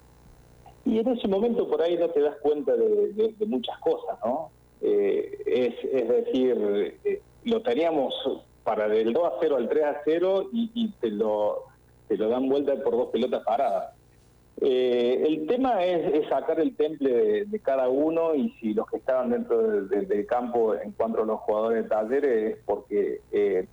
Y 0.86 1.00
en 1.00 1.08
ese 1.08 1.28
momento 1.28 1.68
por 1.68 1.82
ahí 1.82 1.98
no 1.98 2.10
te 2.10 2.22
das 2.22 2.36
cuenta 2.42 2.76
de, 2.76 3.34
muchas 3.48 3.78
cosas, 3.80 4.18
¿no? 4.26 4.52
Eh, 4.82 5.40
es, 5.46 5.74
es, 5.92 6.10
decir, 6.10 7.00
eh, 7.06 7.22
lo 7.46 7.62
teníamos 7.62 8.14
para 8.64 8.88
del 8.88 9.14
2 9.14 9.26
a 9.26 9.34
0 9.40 9.56
al 9.58 9.70
3 9.70 9.84
a 9.84 10.02
0 10.06 10.50
y, 10.54 10.90
te, 11.02 11.10
lo, 11.10 11.66
te 12.08 12.18
lo 12.18 12.30
dan 12.30 12.48
vuelta 12.48 12.76
por 12.84 12.94
dos 12.94 13.10
pelotas 13.10 13.44
paradas. 13.44 13.94
Eh, 14.62 15.24
el 15.28 15.48
tema 15.48 15.84
es, 15.84 16.28
sacar 16.30 16.60
el 16.60 16.76
temple 16.76 17.46
de, 17.46 17.60
cada 17.60 17.90
uno 17.90 18.36
y 18.36 18.52
si 18.60 18.74
los 18.74 18.88
que 18.88 18.98
estaban 18.98 19.32
dentro 19.32 19.86
del 19.86 20.26
campo 20.26 20.76
en 20.76 20.92
cuanto 20.92 21.24
a 21.24 21.26
los 21.26 21.40
jugadores 21.42 21.84
de 21.84 21.90
talleres 21.90 22.54
es 22.54 22.58
porque 22.66 23.22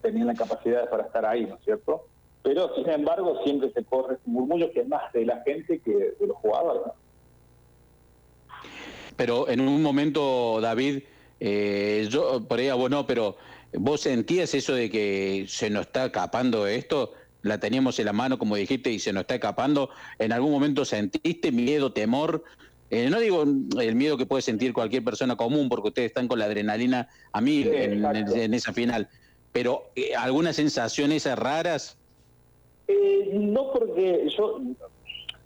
tenían 0.01 0.27
la 0.27 0.35
capacidad 0.35 0.89
para 0.89 1.05
estar 1.05 1.25
ahí, 1.27 1.47
¿no 1.47 1.57
es 1.57 1.65
cierto? 1.65 2.07
Pero 2.43 2.75
sin 2.75 2.89
embargo 2.89 3.41
siempre 3.45 3.71
se 3.73 3.85
corre 3.85 4.17
un 4.27 4.33
murmullo 4.33 4.73
que 4.73 4.81
es 4.81 4.89
más 4.89 5.13
de 5.13 5.27
la 5.27 5.43
gente 5.43 5.79
que 5.81 6.15
de 6.19 6.27
los 6.27 6.37
jugadores. 6.39 6.93
Pero 9.17 9.49
en 9.49 9.61
un 9.61 9.83
momento, 9.83 10.61
David, 10.63 11.03
eh, 11.39 12.07
yo 12.09 12.43
por 12.49 12.59
ahí 12.59 12.71
vos 12.71 12.91
no, 12.91 13.07
pero 13.07 13.37
vos 13.73 14.01
sentías 14.01 14.55
eso 14.55 14.75
de 14.75 14.91
que 14.91 15.47
se 15.49 15.71
nos 15.71 15.87
está 15.87 16.07
escapando 16.07 16.67
esto, 16.67 17.13
la 17.43 17.59
teníamos 17.59 17.99
en 17.99 18.07
la 18.07 18.13
mano, 18.13 18.39
como 18.39 18.57
dijiste, 18.57 18.91
y 18.91 18.99
se 18.99 19.13
nos 19.13 19.23
está 19.23 19.37
escapando. 19.37 19.91
¿En 20.19 20.33
algún 20.33 20.51
momento 20.51 20.85
sentiste 20.85 21.53
miedo, 21.53 21.93
temor? 21.93 22.45
Eh, 22.91 23.09
no 23.09 23.21
digo 23.21 23.43
el 23.43 23.95
miedo 23.95 24.17
que 24.17 24.27
puede 24.27 24.43
sentir 24.43 24.73
cualquier 24.73 25.05
persona 25.05 25.37
común, 25.37 25.69
porque 25.69 25.89
ustedes 25.89 26.09
están 26.09 26.27
con 26.27 26.39
la 26.39 26.47
adrenalina 26.47 27.09
a 27.33 27.41
mí 27.41 27.65
en, 27.65 28.53
esa 28.53 28.73
final, 28.73 29.09
pero 29.53 29.91
eh, 29.95 30.15
¿algunas 30.17 30.57
sensaciones 30.57 31.25
raras? 31.39 31.97
Eh, 32.89 33.31
no 33.33 33.73
porque 33.73 34.29
yo 34.37 34.61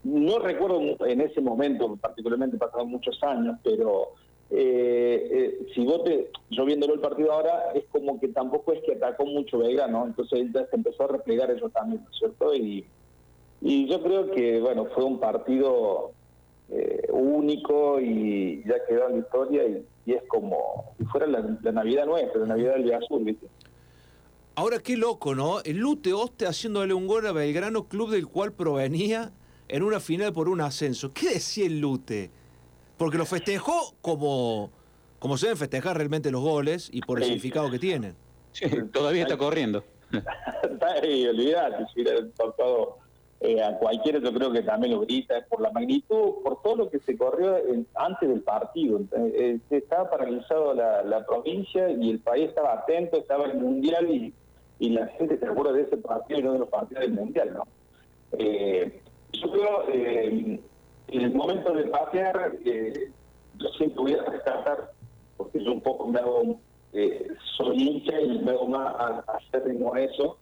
no 0.05 0.39
recuerdo 0.39 1.07
en 1.07 1.21
ese 1.21 1.43
momento, 1.43 1.97
particularmente 1.97 2.57
pasaron 2.57 2.91
muchos 2.91 3.23
años, 3.23 3.59
pero 3.63 4.15
eh, 4.57 5.29
eh, 5.33 5.67
si 5.75 5.85
vos 5.85 6.05
te, 6.05 6.31
yo 6.51 6.65
viéndolo 6.65 6.95
el 6.95 7.01
partido 7.01 7.33
ahora, 7.33 7.73
es 7.75 7.85
como 7.91 8.21
que 8.21 8.29
tampoco 8.29 8.73
es 8.73 8.83
que 8.85 8.93
atacó 8.93 9.27
mucho 9.27 9.59
Vega, 9.59 9.89
¿no? 9.89 10.07
Entonces 10.07 10.49
ya 10.55 10.65
se 10.67 10.77
empezó 10.77 11.05
a 11.05 11.09
replegar 11.09 11.51
eso 11.51 11.71
también, 11.71 12.05
¿no 12.05 12.11
es 12.11 12.19
cierto? 12.19 12.55
Y, 12.55 12.87
yo 13.61 14.01
creo 14.03 14.31
que, 14.31 14.61
bueno, 14.61 14.87
fue 14.95 15.05
un 15.05 15.19
partido 15.19 16.13
único 17.11 18.01
y 18.01 18.63
ya 18.65 18.77
quedó 18.87 19.09
en 19.09 19.13
la 19.13 19.19
historia 19.19 19.67
y, 19.67 20.13
es 20.13 20.23
como 20.29 20.95
si 20.99 21.05
fuera 21.07 21.27
la, 21.27 21.41
Navidad 21.73 22.07
nuestra, 22.07 22.41
la 22.41 22.47
Navidad 22.47 22.75
del 22.75 22.95
Azul, 22.95 23.25
¿viste? 23.25 23.47
Ahora 24.55 24.79
qué 24.79 24.97
loco, 24.97 25.35
¿no? 25.35 25.63
El 25.63 25.79
Lute 25.79 26.13
Oste 26.13 26.47
haciéndole 26.47 26.95
un 26.95 27.09
gol 27.09 27.27
a 27.27 27.33
Belgrano, 27.33 27.89
club 27.89 28.11
del 28.11 28.29
cual 28.29 28.53
provenía 28.53 29.33
en 29.67 29.83
una 29.83 29.99
final 29.99 30.33
por 30.33 30.49
un 30.49 30.61
ascenso. 30.61 31.13
¿Qué 31.13 31.31
decía 31.31 31.67
el 31.67 31.81
Lute? 31.81 32.31
Porque 32.97 33.19
lo 33.19 33.27
festejó 33.27 33.95
como, 34.01 34.71
como 35.19 35.37
se 35.37 35.47
deben 35.47 35.59
festejar 35.59 35.97
realmente 35.97 36.31
los 36.31 36.43
goles 36.43 36.89
y 36.93 37.01
por 37.01 37.19
el 37.19 37.25
significado 37.25 37.71
que 37.71 37.79
tienen. 37.79 38.15
todavía 38.93 39.23
está 39.23 39.37
corriendo. 39.37 39.85
está 40.63 40.93
ahí, 41.03 41.27
olvidate, 41.27 41.85
si 41.93 42.03
hubiera 42.03 42.27
tocado 42.31 42.99
eh, 43.41 43.63
a 43.63 43.77
cualquiera, 43.79 44.21
yo 44.21 44.33
creo 44.33 44.53
que 44.53 44.63
también 44.63 44.95
lo 44.95 45.01
grita, 45.01 45.45
por 45.49 45.61
la 45.61 45.73
magnitud, 45.73 46.43
por 46.43 46.63
todo 46.63 46.77
lo 46.77 46.91
que 46.91 47.01
se 47.01 47.17
corrió 47.17 47.57
antes 47.95 48.29
del 48.29 48.43
partido. 48.43 49.01
Eh, 49.17 49.59
estaba 49.71 50.09
paralizado 50.09 50.73
la, 50.75 51.03
la 51.03 51.27
provincia 51.27 51.91
y 51.91 52.11
el 52.11 52.21
país 52.21 52.49
estaba 52.49 52.75
atento, 52.75 53.19
estaba 53.19 53.47
en 53.47 53.51
el 53.53 53.59
mundial 53.59 54.09
y 54.11 54.33
y 54.79 54.91
la 54.91 55.07
gente 55.09 55.39
se 55.39 55.47
acuerda 55.47 55.73
de 55.73 55.83
ese 55.83 55.97
partido 55.97 56.41
y 56.41 56.43
no 56.43 56.53
de 56.53 56.59
los 56.61 56.69
partidos 56.69 57.03
del 57.03 57.13
Mundial, 57.13 57.55
¿no? 57.55 57.67
Eh, 58.33 59.01
yo 59.33 59.51
creo, 59.51 59.85
eh, 59.93 60.61
en 61.09 61.21
el 61.21 61.35
momento 61.35 61.73
de 61.73 61.85
pasear, 61.85 62.53
eh, 62.65 63.11
yo 63.59 63.69
siempre 63.71 64.03
voy 64.03 64.15
a 64.15 64.25
rescatar, 64.25 64.91
porque 65.37 65.63
yo 65.63 65.73
un 65.73 65.81
poco 65.81 66.09
me 66.09 66.19
hago, 66.19 66.59
eh, 66.93 67.29
soy 67.57 67.77
hincha 67.77 68.21
y 68.21 68.39
me 68.39 68.53
hago 68.53 68.67
más 68.67 68.95
a, 68.95 69.25
hacer 69.37 69.63
eso, 69.99 70.39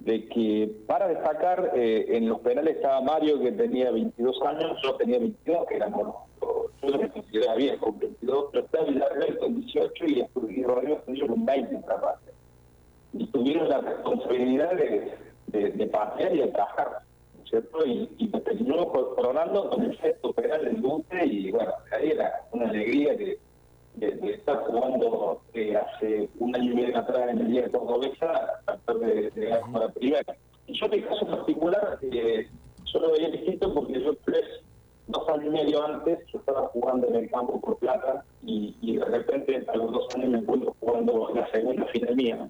de 0.00 0.28
que 0.28 0.70
para 0.86 1.08
destacar, 1.08 1.72
en 1.74 2.28
los 2.28 2.40
penales 2.40 2.76
estaba 2.76 3.00
Mario, 3.00 3.40
que 3.40 3.52
tenía 3.52 3.90
22 3.90 4.42
años, 4.42 4.78
yo 4.82 4.94
tenía 4.96 5.18
22, 5.18 5.66
que 5.66 5.76
éramos, 5.76 6.14
yo 6.82 6.88
lo 6.88 7.12
consideraba 7.12 7.56
bien 7.56 7.78
con 7.78 7.98
22, 7.98 8.46
pero 8.52 8.64
estaba 8.64 8.84
Villarreal 8.84 9.38
con 9.38 9.60
18 9.60 10.04
y, 10.06 10.26
y 10.50 10.62
Rodrigo 10.64 11.02
con 11.26 11.46
20 11.46 11.86
capaz 11.86 12.20
y 13.18 13.26
tuvieron 13.28 13.68
la 13.68 13.80
responsabilidad 13.80 14.72
de, 14.72 15.70
de, 15.70 15.86
pasear 15.86 16.34
y 16.34 16.38
de 16.38 16.48
¿cierto? 17.48 17.86
Y, 17.86 18.08
y 18.18 18.28
terminó 18.28 18.86
coronando 18.88 19.70
con 19.70 19.82
el 19.84 19.96
gesto 19.98 20.32
penal 20.32 20.64
del 20.64 20.82
Dute 20.82 21.26
y 21.26 21.50
bueno, 21.50 21.72
ahí 21.92 22.10
era 22.10 22.32
una 22.52 22.68
alegría 22.68 23.14
de, 23.14 23.38
de, 23.96 24.32
estar 24.32 24.56
jugando 24.64 25.40
eh, 25.54 25.76
hace 25.76 26.28
un 26.38 26.54
año 26.54 26.72
y 26.72 26.74
medio 26.74 26.98
atrás 26.98 27.30
en 27.30 27.38
el 27.38 27.50
Día 27.50 27.62
de 27.62 27.70
Cordobesa, 27.70 28.60
tratar 28.64 28.96
de, 28.96 29.30
de 29.30 29.46
ganar 29.46 29.82
la 29.82 29.88
primera. 29.88 30.36
Y 30.66 30.78
yo 30.78 30.86
en 30.86 30.90
mi 30.92 31.02
caso 31.02 31.26
particular, 31.26 31.98
eh, 32.02 32.48
yo 32.84 33.00
lo 33.00 33.12
veía 33.12 33.30
distinto 33.30 33.72
porque 33.72 34.00
yo 34.02 34.14
tres, 34.24 34.44
dos 35.06 35.28
años 35.28 35.46
y 35.46 35.50
medio 35.50 35.84
antes, 35.84 36.18
yo 36.32 36.38
estaba 36.38 36.68
jugando 36.68 37.06
en 37.08 37.16
el 37.16 37.30
campo 37.30 37.60
por 37.60 37.78
plata 37.78 38.24
y, 38.44 38.76
y 38.80 38.96
de 38.96 39.04
repente 39.04 39.64
a 39.68 39.76
los 39.76 39.92
dos 39.92 40.14
años 40.14 40.30
me 40.30 40.38
encuentro 40.38 40.74
jugando 40.80 41.30
la 41.34 41.50
segunda 41.50 41.86
final 41.86 42.16
mía. 42.16 42.48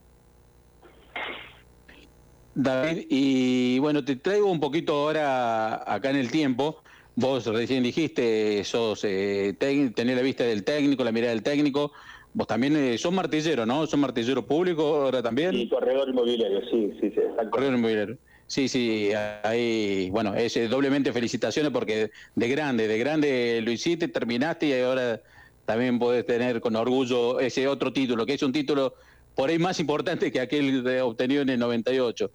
David, 2.58 3.04
y 3.10 3.78
bueno, 3.80 4.02
te 4.02 4.16
traigo 4.16 4.50
un 4.50 4.58
poquito 4.58 4.94
ahora 4.94 5.92
acá 5.92 6.08
en 6.08 6.16
el 6.16 6.30
tiempo. 6.30 6.82
Vos 7.14 7.44
recién 7.44 7.82
dijiste, 7.82 8.64
sos 8.64 9.04
eh, 9.04 9.54
tener 9.58 10.16
la 10.16 10.22
vista 10.22 10.42
del 10.42 10.64
técnico, 10.64 11.04
la 11.04 11.12
mirada 11.12 11.34
del 11.34 11.42
técnico. 11.42 11.92
Vos 12.32 12.46
también 12.46 12.74
eh, 12.76 12.96
sos 12.96 13.12
martillero, 13.12 13.66
¿no? 13.66 13.86
¿Sos 13.86 14.00
martillero 14.00 14.46
público 14.46 14.82
ahora 14.82 15.22
también? 15.22 15.52
Sí, 15.52 15.68
corredor 15.68 16.08
inmobiliario, 16.08 16.62
sí, 16.70 16.92
sí, 16.98 17.10
sí. 17.10 17.20
Corredor 17.50 17.74
inmobiliario. 17.74 18.18
Sí, 18.46 18.68
sí, 18.68 19.10
ahí, 19.42 20.08
bueno, 20.10 20.34
es 20.34 20.54
doblemente 20.70 21.12
felicitaciones 21.12 21.72
porque 21.72 22.10
de 22.34 22.48
grande, 22.48 22.88
de 22.88 22.98
grande 22.98 23.60
lo 23.62 23.70
hiciste, 23.70 24.08
terminaste 24.08 24.68
y 24.68 24.80
ahora 24.80 25.20
también 25.66 25.98
podés 25.98 26.24
tener 26.24 26.60
con 26.62 26.74
orgullo 26.74 27.38
ese 27.38 27.68
otro 27.68 27.92
título, 27.92 28.24
que 28.24 28.34
es 28.34 28.42
un 28.42 28.52
título 28.52 28.94
por 29.36 29.50
ahí 29.50 29.58
más 29.58 29.78
importante 29.78 30.32
que 30.32 30.40
aquel 30.40 30.84
obtenido 31.02 31.42
en 31.42 31.50
el 31.50 31.58
98. 31.60 32.30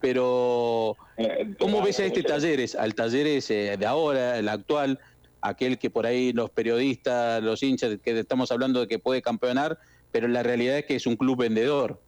Pero, 0.00 0.96
eh, 1.16 1.54
¿cómo 1.58 1.82
ves 1.82 2.00
a 2.00 2.06
este 2.06 2.22
Talleres, 2.22 2.74
al 2.74 2.94
Talleres 2.94 3.50
eh, 3.50 3.76
de 3.78 3.86
ahora, 3.86 4.38
el 4.38 4.48
actual, 4.48 4.98
aquel 5.40 5.78
que 5.78 5.90
por 5.90 6.06
ahí 6.06 6.32
los 6.32 6.50
periodistas, 6.50 7.42
los 7.42 7.62
hinchas, 7.62 7.98
que 8.02 8.18
estamos 8.18 8.50
hablando 8.50 8.80
de 8.80 8.88
que 8.88 8.98
puede 8.98 9.22
campeonar, 9.22 9.78
pero 10.12 10.28
la 10.28 10.42
realidad 10.42 10.78
es 10.78 10.86
que 10.86 10.96
es 10.96 11.06
un 11.06 11.16
club 11.16 11.38
vendedor? 11.38 11.98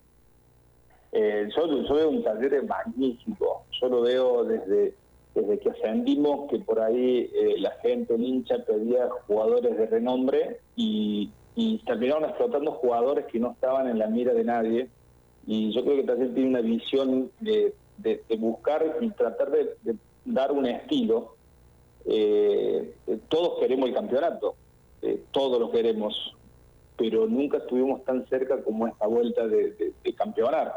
Eh, 1.13 1.49
yo, 1.57 1.95
veo 1.95 2.11
un 2.11 2.23
Talleres 2.23 2.65
magnífico, 2.67 3.65
yo 3.81 3.89
lo 3.89 4.03
veo 4.03 4.45
desde, 4.45 4.95
desde 5.35 5.59
que 5.59 5.71
ascendimos, 5.71 6.51
que 6.51 6.59
por 6.59 6.81
ahí 6.81 7.31
la 7.59 7.73
gente, 7.83 8.15
el 8.15 8.23
hincha, 8.23 8.57
pedía 8.67 9.09
jugadores 9.27 9.77
de 9.77 9.87
renombre 9.87 10.61
y 10.77 11.31
y 11.61 11.79
terminaron 11.79 12.25
explotando 12.25 12.71
jugadores 12.71 13.27
que 13.27 13.41
no 13.41 13.51
estaban 13.51 13.89
en 13.89 13.99
la 13.99 14.07
mira 14.07 14.33
de 14.33 14.45
nadie. 14.45 14.89
Y 15.45 15.73
yo 15.73 15.83
creo 15.83 15.97
que 15.97 16.05
Talleres 16.05 16.33
tiene 16.33 16.51
una 16.51 16.61
visión 16.61 17.33
de, 17.41 17.75
buscar 18.39 18.97
y 19.01 19.11
tratar 19.11 19.51
de, 19.51 19.75
dar 20.25 20.53
un 20.53 20.67
estilo. 20.67 21.35
Eh, 22.05 22.95
todos 23.29 23.59
queremos 23.59 23.89
el 23.89 23.95
campeonato, 23.97 24.55
eh, 25.03 25.21
todos 25.33 25.59
lo 25.59 25.73
queremos, 25.73 26.33
pero 26.97 27.27
nunca 27.27 27.57
estuvimos 27.57 28.05
tan 28.05 28.25
cerca 28.29 28.63
como 28.63 28.87
esta 28.87 29.09
vuelta 29.09 29.49
de, 29.49 29.93
campeonar. 30.17 30.73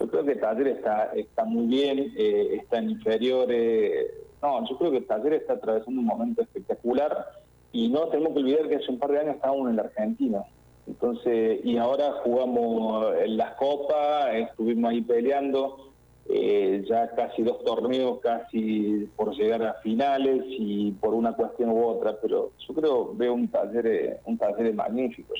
Yo 0.00 0.08
creo 0.08 0.24
que 0.24 0.34
Talleres 0.34 0.78
está, 0.78 1.12
está 1.14 1.44
muy 1.44 1.66
bien, 1.66 2.12
eh, 2.16 2.58
está 2.60 2.78
en 2.78 2.90
inferiores. 2.90 4.10
no, 4.42 4.68
yo 4.68 4.76
creo 4.76 4.90
que 4.90 5.02
Talleres 5.02 5.42
está 5.42 5.52
atravesando 5.52 6.00
un 6.00 6.06
momento 6.06 6.42
espectacular 6.42 7.45
y 7.76 7.88
no 7.88 8.08
tenemos 8.08 8.32
que 8.32 8.38
olvidar 8.38 8.68
que 8.68 8.76
hace 8.76 8.90
un 8.90 8.98
par 8.98 9.10
de 9.10 9.20
años 9.20 9.34
estábamos 9.34 9.68
en 9.68 9.76
la 9.76 9.82
Argentina. 9.82 10.42
Entonces, 10.86 11.60
y 11.62 11.76
ahora 11.76 12.10
jugamos 12.24 13.14
en 13.20 13.36
las 13.36 13.54
copas, 13.56 14.34
estuvimos 14.34 14.90
ahí 14.90 15.02
peleando. 15.02 15.92
eh, 16.28 16.84
ya 16.88 17.08
casi 17.14 17.42
dos 17.44 17.62
torneos, 17.64 18.18
casi 18.20 19.08
por 19.14 19.32
llegar 19.36 19.62
a 19.62 19.74
finales 19.74 20.42
y 20.48 20.90
por 20.90 21.14
una 21.14 21.34
cuestión 21.34 21.70
u 21.70 21.84
otra, 21.84 22.18
pero 22.20 22.50
yo 22.66 22.74
creo 22.74 23.14
veo 23.14 23.32
un 23.32 23.46
taller, 23.46 23.86
eh, 23.86 24.16
un 24.24 24.36
taller 24.36 24.74
magnífico. 24.74 25.34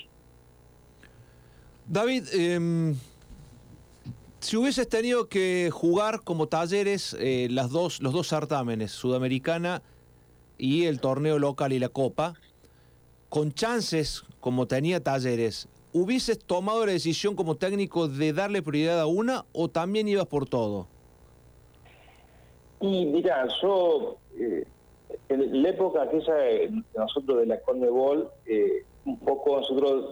David, 1.89 2.25
em, 2.33 2.95
si 4.39 4.57
hubieses 4.57 4.89
tenido 4.89 5.27
que 5.29 5.71
jugar 5.73 6.21
como 6.23 6.47
talleres 6.47 7.17
eh, 7.19 7.49
las 7.51 7.71
dos, 7.71 8.01
los 8.01 8.13
dos 8.13 8.29
certámenes, 8.29 8.93
Sudamericana 8.93 9.83
y 10.59 10.85
el 10.85 11.01
torneo 11.01 11.39
local 11.39 11.73
y 11.73 11.79
la 11.79 11.89
Copa, 11.89 12.35
con 13.29 13.53
chances 13.53 14.25
como 14.41 14.67
tenía 14.67 15.03
talleres, 15.03 15.69
¿hubieses 15.93 16.39
tomado 16.39 16.87
la 16.87 16.93
decisión 16.93 17.35
como 17.35 17.57
técnico 17.57 18.09
de 18.09 18.33
darle 18.33 18.63
prioridad 18.63 19.01
a 19.01 19.07
una 19.07 19.45
o 19.53 19.69
también 19.69 20.09
ibas 20.09 20.27
por 20.27 20.49
todo? 20.49 20.87
Y 22.81 23.07
mira, 23.07 23.49
yo, 23.63 24.17
eh, 24.39 24.65
en 25.29 25.63
la 25.63 25.71
época 25.71 26.03
aquella 26.03 26.35
nosotros 26.97 27.39
de 27.39 27.47
la 27.47 27.61
Conmebol, 27.61 28.31
eh, 28.47 28.85
un 29.05 29.19
poco 29.19 29.57
nosotros, 29.57 30.11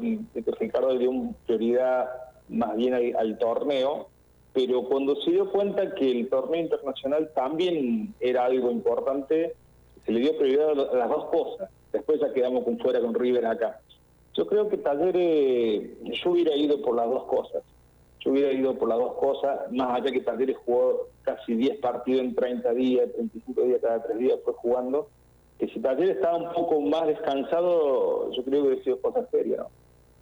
Ricardo 0.59 0.93
le 0.93 1.01
dio 1.01 1.13
prioridad 1.47 2.09
más 2.49 2.77
bien 2.77 2.95
al, 3.17 3.39
torneo, 3.39 4.09
pero 4.53 4.85
cuando 4.85 5.17
se 5.23 5.33
dio 5.33 5.51
cuenta 5.51 5.95
que 5.95 6.11
el 6.11 6.29
torneo 6.29 6.63
internacional 6.63 7.31
también 7.35 8.15
era 8.21 8.45
algo 8.45 8.71
importante, 8.71 9.55
se 10.05 10.13
le 10.13 10.21
dio 10.21 10.37
prioridad 10.37 10.71
a 10.71 10.97
las 10.97 11.09
dos 11.09 11.27
cosas. 11.27 11.71
Después 11.93 12.21
ya 12.21 12.33
quedamos 12.33 12.65
con 12.65 12.79
fuera 12.79 13.01
con 13.01 13.15
River 13.15 13.47
acá. 13.47 13.81
Yo 14.35 14.47
creo 14.47 14.69
que 14.69 14.79
Talleres, 14.79 15.91
yo 16.03 16.31
hubiera 16.31 16.55
ido 16.57 16.83
por 16.83 16.97
las 16.97 17.09
dos 17.09 17.25
cosas. 17.25 17.63
Yo 18.21 18.33
hubiera 18.33 18.53
ido 18.53 18.75
por 18.77 18.89
las 18.89 18.99
dos 18.99 19.15
cosas, 19.15 19.71
más 19.71 20.01
allá 20.01 20.11
que 20.11 20.21
Talleres 20.21 20.57
jugó 20.65 21.09
casi 21.23 21.55
10 21.55 21.79
partidos 21.79 22.23
en 22.23 22.35
30 22.35 22.73
días, 22.73 23.13
35 23.13 23.63
días 23.63 23.81
cada 23.83 24.03
tres 24.03 24.19
días 24.19 24.39
fue 24.45 24.55
jugando, 24.55 25.09
que 25.59 25.69
si 25.69 25.79
Talleres 25.79 26.17
estaba 26.17 26.39
un 26.39 26.53
poco 26.53 26.81
más 26.81 27.07
descansado, 27.07 28.33
yo 28.33 28.43
creo 28.45 28.63
que 28.63 28.69
hubiera 28.69 28.85
sido 28.85 29.01
cosa 29.01 29.27
seria. 29.31 29.67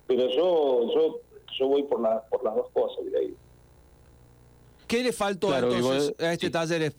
Pero 0.08 0.26
yo 0.28 0.92
yo 0.92 1.20
yo 1.58 1.68
voy 1.68 1.82
por, 1.84 2.00
la, 2.00 2.22
por 2.28 2.42
las 2.44 2.54
dos 2.54 2.68
cosas, 2.70 2.98
hubiera 3.00 3.22
ido. 3.22 3.36
¿Qué 4.92 5.02
le 5.02 5.14
faltó 5.14 5.56
entonces 5.56 6.14
a 6.20 6.34
este 6.34 6.50
taller, 6.50 6.92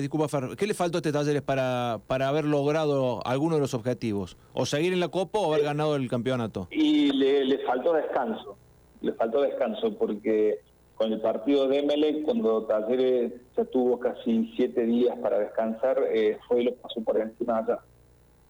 disculpa 0.00 0.26
Fer, 0.26 0.56
¿qué 0.56 0.66
le 0.66 0.74
faltó 0.74 0.96
a 0.96 0.98
este 0.98 1.12
taller 1.12 1.44
para, 1.44 2.00
para 2.08 2.26
haber 2.26 2.44
logrado 2.44 3.24
alguno 3.24 3.54
de 3.54 3.60
los 3.60 3.72
objetivos? 3.72 4.36
¿O 4.52 4.66
seguir 4.66 4.92
en 4.92 4.98
la 4.98 5.06
Copa 5.06 5.38
o 5.38 5.54
haber 5.54 5.64
ganado 5.64 5.94
el 5.94 6.08
campeonato? 6.08 6.66
Y 6.72 7.12
le, 7.12 7.58
faltó 7.58 7.92
descanso, 7.92 8.56
le 9.00 9.12
faltó 9.12 9.42
descanso 9.42 9.96
porque 9.96 10.58
con 10.96 11.12
el 11.12 11.20
partido 11.20 11.68
de 11.68 11.78
Emelec, 11.78 12.24
cuando 12.24 12.64
Talleres 12.64 13.34
ya 13.56 13.64
tuvo 13.66 14.00
casi 14.00 14.52
siete 14.56 14.84
días 14.84 15.16
para 15.20 15.38
descansar, 15.38 16.02
eh, 16.12 16.38
fue 16.48 16.62
y 16.62 16.64
lo 16.64 16.74
pasó 16.74 17.00
por 17.02 17.16
encima 17.20 17.58
allá. 17.58 17.78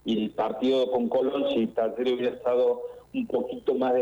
Y 0.07 0.25
el 0.25 0.31
partido 0.31 0.91
con 0.91 1.11
Colón, 1.11 1.45
si 1.53 1.67
Talleres 1.67 2.15
hubiera 2.15 2.35
estado 2.35 2.81
un 3.16 3.26
poquito 3.26 3.75
más 3.75 3.94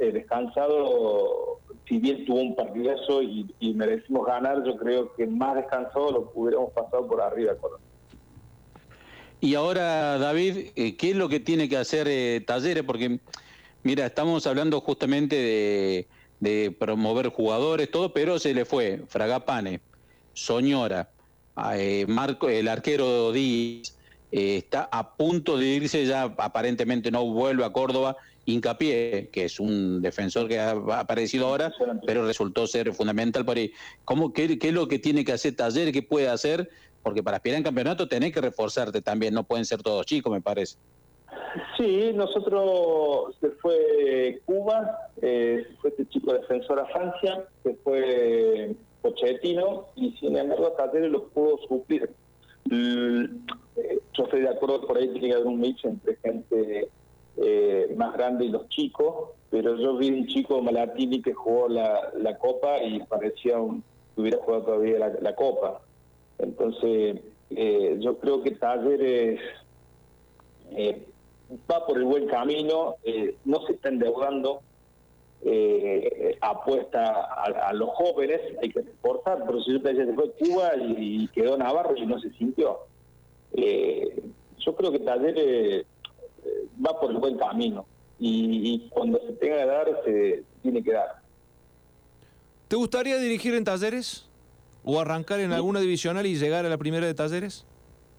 eh, 0.00 0.12
descansado, 0.12 1.60
si 1.86 1.98
bien 1.98 2.24
tuvo 2.24 2.40
un 2.40 2.56
partidazo 2.56 3.22
y, 3.22 3.54
y 3.60 3.74
merecimos 3.74 4.26
ganar, 4.26 4.64
yo 4.64 4.76
creo 4.76 5.14
que 5.14 5.26
más 5.26 5.56
descansado 5.56 6.10
lo 6.10 6.32
hubiéramos 6.34 6.72
pasado 6.72 7.06
por 7.06 7.20
arriba. 7.20 7.54
Y 9.40 9.54
ahora, 9.56 10.16
David, 10.16 10.68
eh, 10.74 10.96
¿qué 10.96 11.10
es 11.10 11.16
lo 11.16 11.28
que 11.28 11.38
tiene 11.38 11.68
que 11.68 11.76
hacer 11.76 12.08
eh, 12.08 12.42
Talleres? 12.46 12.82
Porque, 12.82 13.20
mira, 13.82 14.06
estamos 14.06 14.46
hablando 14.46 14.80
justamente 14.80 16.06
de, 16.40 16.70
promover 16.78 17.28
jugadores, 17.28 17.90
todo, 17.90 18.14
pero 18.14 18.38
se 18.38 18.54
le 18.54 18.64
fue 18.64 19.02
Fragapane, 19.06 19.80
Soñora, 20.32 21.10
eh, 21.74 22.06
Marco, 22.08 22.48
el 22.48 22.68
arquero 22.68 23.32
Díaz, 23.32 23.98
está 24.30 24.88
a 24.90 25.14
punto 25.14 25.58
de 25.58 25.66
irse, 25.66 26.06
ya 26.06 26.22
aparentemente 26.38 27.10
no 27.10 27.26
vuelve 27.26 27.66
a 27.66 27.70
Córdoba 27.70 28.16
Hincapié, 28.46 29.30
que 29.32 29.44
es 29.44 29.58
un 29.58 30.02
defensor 30.02 30.48
que 30.48 30.58
ha 30.58 30.72
aparecido 30.98 31.46
ahora, 31.46 31.72
pero 32.06 32.26
resultó 32.26 32.66
ser 32.66 32.92
fundamental 32.92 33.44
para 33.44 33.60
¿Cómo, 34.04 34.32
qué, 34.32 34.58
es 34.60 34.72
lo 34.72 34.88
que 34.88 34.98
tiene 34.98 35.24
que 35.24 35.32
hacer 35.32 35.56
Taller? 35.56 35.92
¿Qué 35.92 36.02
puede 36.02 36.28
hacer? 36.28 36.68
Porque 37.02 37.22
para 37.22 37.36
aspirar 37.38 37.58
en 37.58 37.64
campeonato 37.64 38.08
tenés 38.08 38.32
que 38.32 38.40
reforzarte 38.40 39.00
también, 39.02 39.34
no 39.34 39.44
pueden 39.44 39.64
ser 39.64 39.82
todos 39.82 40.06
chicos, 40.06 40.32
me 40.32 40.40
parece. 40.40 40.76
Sí, 41.76 42.12
nosotros 42.14 43.36
se 43.40 43.50
fue 43.50 44.40
Cuba, 44.44 44.98
eh, 45.22 45.66
fue 45.80 45.90
este 45.90 46.06
chico 46.08 46.32
defensor 46.32 46.80
a 46.80 46.86
Francia, 46.86 47.44
se 47.62 47.74
fue 47.76 48.74
Pochettino 49.02 49.86
y 49.96 50.12
sin 50.18 50.36
embargo 50.36 50.72
Taller 50.72 51.10
lo 51.10 51.28
pudo 51.28 51.58
suplir. 51.68 52.10
Mm, 52.66 53.24
eh, 53.76 53.98
yo 54.14 54.24
estoy 54.24 54.40
de 54.40 54.48
acuerdo, 54.48 54.86
por 54.86 54.96
ahí 54.96 55.08
tiene 55.08 55.28
que 55.28 55.34
haber 55.34 55.46
un 55.46 55.60
mix 55.60 55.84
entre 55.84 56.16
gente 56.16 56.88
eh, 57.36 57.92
más 57.96 58.12
grande 58.12 58.44
y 58.44 58.48
los 58.48 58.68
chicos, 58.68 59.30
pero 59.50 59.76
yo 59.76 59.96
vi 59.96 60.10
un 60.10 60.26
chico 60.28 60.62
Malatini 60.62 61.20
que 61.20 61.32
jugó 61.32 61.68
la, 61.68 62.12
la 62.16 62.38
Copa 62.38 62.80
y 62.80 63.00
parecía 63.00 63.58
un, 63.58 63.82
que 64.14 64.20
hubiera 64.20 64.38
jugado 64.38 64.62
todavía 64.62 65.10
la, 65.20 65.34
Copa. 65.34 65.80
Entonces, 66.38 67.20
eh, 67.50 67.96
yo 67.98 68.18
creo 68.18 68.40
que 68.40 68.52
Talleres 68.52 69.40
eh, 70.76 71.08
va 71.68 71.84
por 71.84 71.98
el 71.98 72.04
buen 72.04 72.28
camino, 72.28 72.96
no 73.44 73.66
se 73.66 73.72
está 73.72 73.88
endeudando, 73.88 74.60
apuesta 76.40 77.24
a, 77.34 77.72
los 77.72 77.90
jóvenes, 77.90 78.40
hay 78.62 78.70
que 78.70 78.80
reforzar, 78.80 79.42
pero 79.44 79.60
si 79.60 79.72
yo 79.72 79.82
te 79.82 79.96
se 79.96 80.12
fue 80.12 80.30
Cuba 80.32 80.72
y, 80.76 81.26
quedó 81.28 81.58
Navarro 81.58 81.96
y 81.96 82.06
no 82.06 82.20
se 82.20 82.30
sintió. 82.30 82.78
yo 83.52 84.76
creo 84.76 84.92
que 84.92 85.00
Talleres 85.00 85.86
va 86.84 86.98
por 87.00 87.10
el 87.10 87.18
buen 87.18 87.36
camino 87.36 87.86
y, 88.18 88.88
cuando 88.90 89.18
se 89.18 89.32
tenga 89.34 89.58
que 89.58 89.66
dar, 89.66 89.86
se 90.04 90.44
tiene 90.62 90.82
que 90.82 90.92
dar. 90.92 91.16
¿Te 92.68 92.76
gustaría 92.76 93.18
dirigir 93.18 93.54
en 93.54 93.64
talleres? 93.64 94.26
¿O 94.84 95.00
arrancar 95.00 95.40
en 95.40 95.52
alguna 95.52 95.80
divisional 95.80 96.26
y 96.26 96.36
llegar 96.36 96.66
a 96.66 96.68
la 96.68 96.76
primera 96.76 97.06
de 97.06 97.14
talleres? 97.14 97.64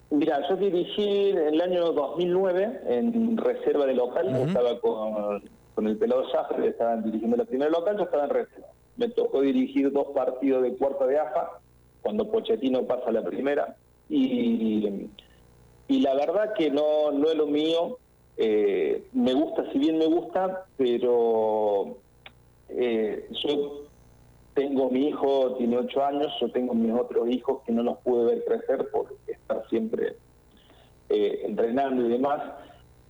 Mira, 0.09 0.47
yo 0.47 0.55
dirigí 0.55 1.29
en 1.29 1.37
el 1.37 1.61
año 1.61 1.91
2009 1.91 2.81
en 2.87 3.37
reserva 3.37 3.85
de 3.85 3.93
local, 3.93 4.35
estaba 4.47 4.79
con, 4.79 5.43
con 5.73 5.87
el 5.87 5.97
pelado 5.97 6.23
que 6.55 6.67
estaban 6.67 7.03
dirigiendo 7.03 7.37
la 7.37 7.45
primera 7.45 7.69
local, 7.69 7.97
yo 7.97 8.03
estaba 8.03 8.23
en 8.25 8.29
reserva. 8.29 8.67
Me 8.97 9.09
tocó 9.09 9.41
dirigir 9.41 9.91
dos 9.91 10.07
partidos 10.15 10.63
de 10.63 10.75
cuarta 10.75 11.05
de 11.05 11.19
AFA, 11.19 11.59
cuando 12.01 12.29
Pochettino 12.31 12.83
pasa 12.83 13.09
a 13.09 13.11
la 13.11 13.23
primera, 13.23 13.75
y, 14.07 15.09
y 15.87 15.99
la 15.99 16.13
verdad 16.15 16.53
que 16.53 16.69
no, 16.69 17.11
no 17.11 17.29
es 17.29 17.35
lo 17.35 17.47
mío, 17.47 17.97
eh, 18.37 19.07
me 19.13 19.33
gusta, 19.33 19.71
si 19.71 19.79
bien 19.79 19.97
me 19.97 20.07
gusta, 20.07 20.65
pero 20.77 21.97
eh, 22.69 23.29
yo 23.43 23.83
tengo 24.53 24.89
mi 24.89 25.07
hijo, 25.07 25.55
tiene 25.57 25.77
ocho 25.77 26.03
años, 26.03 26.33
yo 26.39 26.49
tengo 26.49 26.73
mis 26.73 26.93
otros 26.93 27.29
hijos 27.29 27.61
que 27.65 27.71
no 27.71 27.83
los 27.83 27.97
pude 27.99 28.25
ver 28.25 28.45
crecer 28.45 28.89
por 28.89 29.15
estar 29.27 29.67
siempre 29.69 30.17
eh, 31.09 31.41
entrenando 31.43 32.05
y 32.05 32.09
demás. 32.09 32.41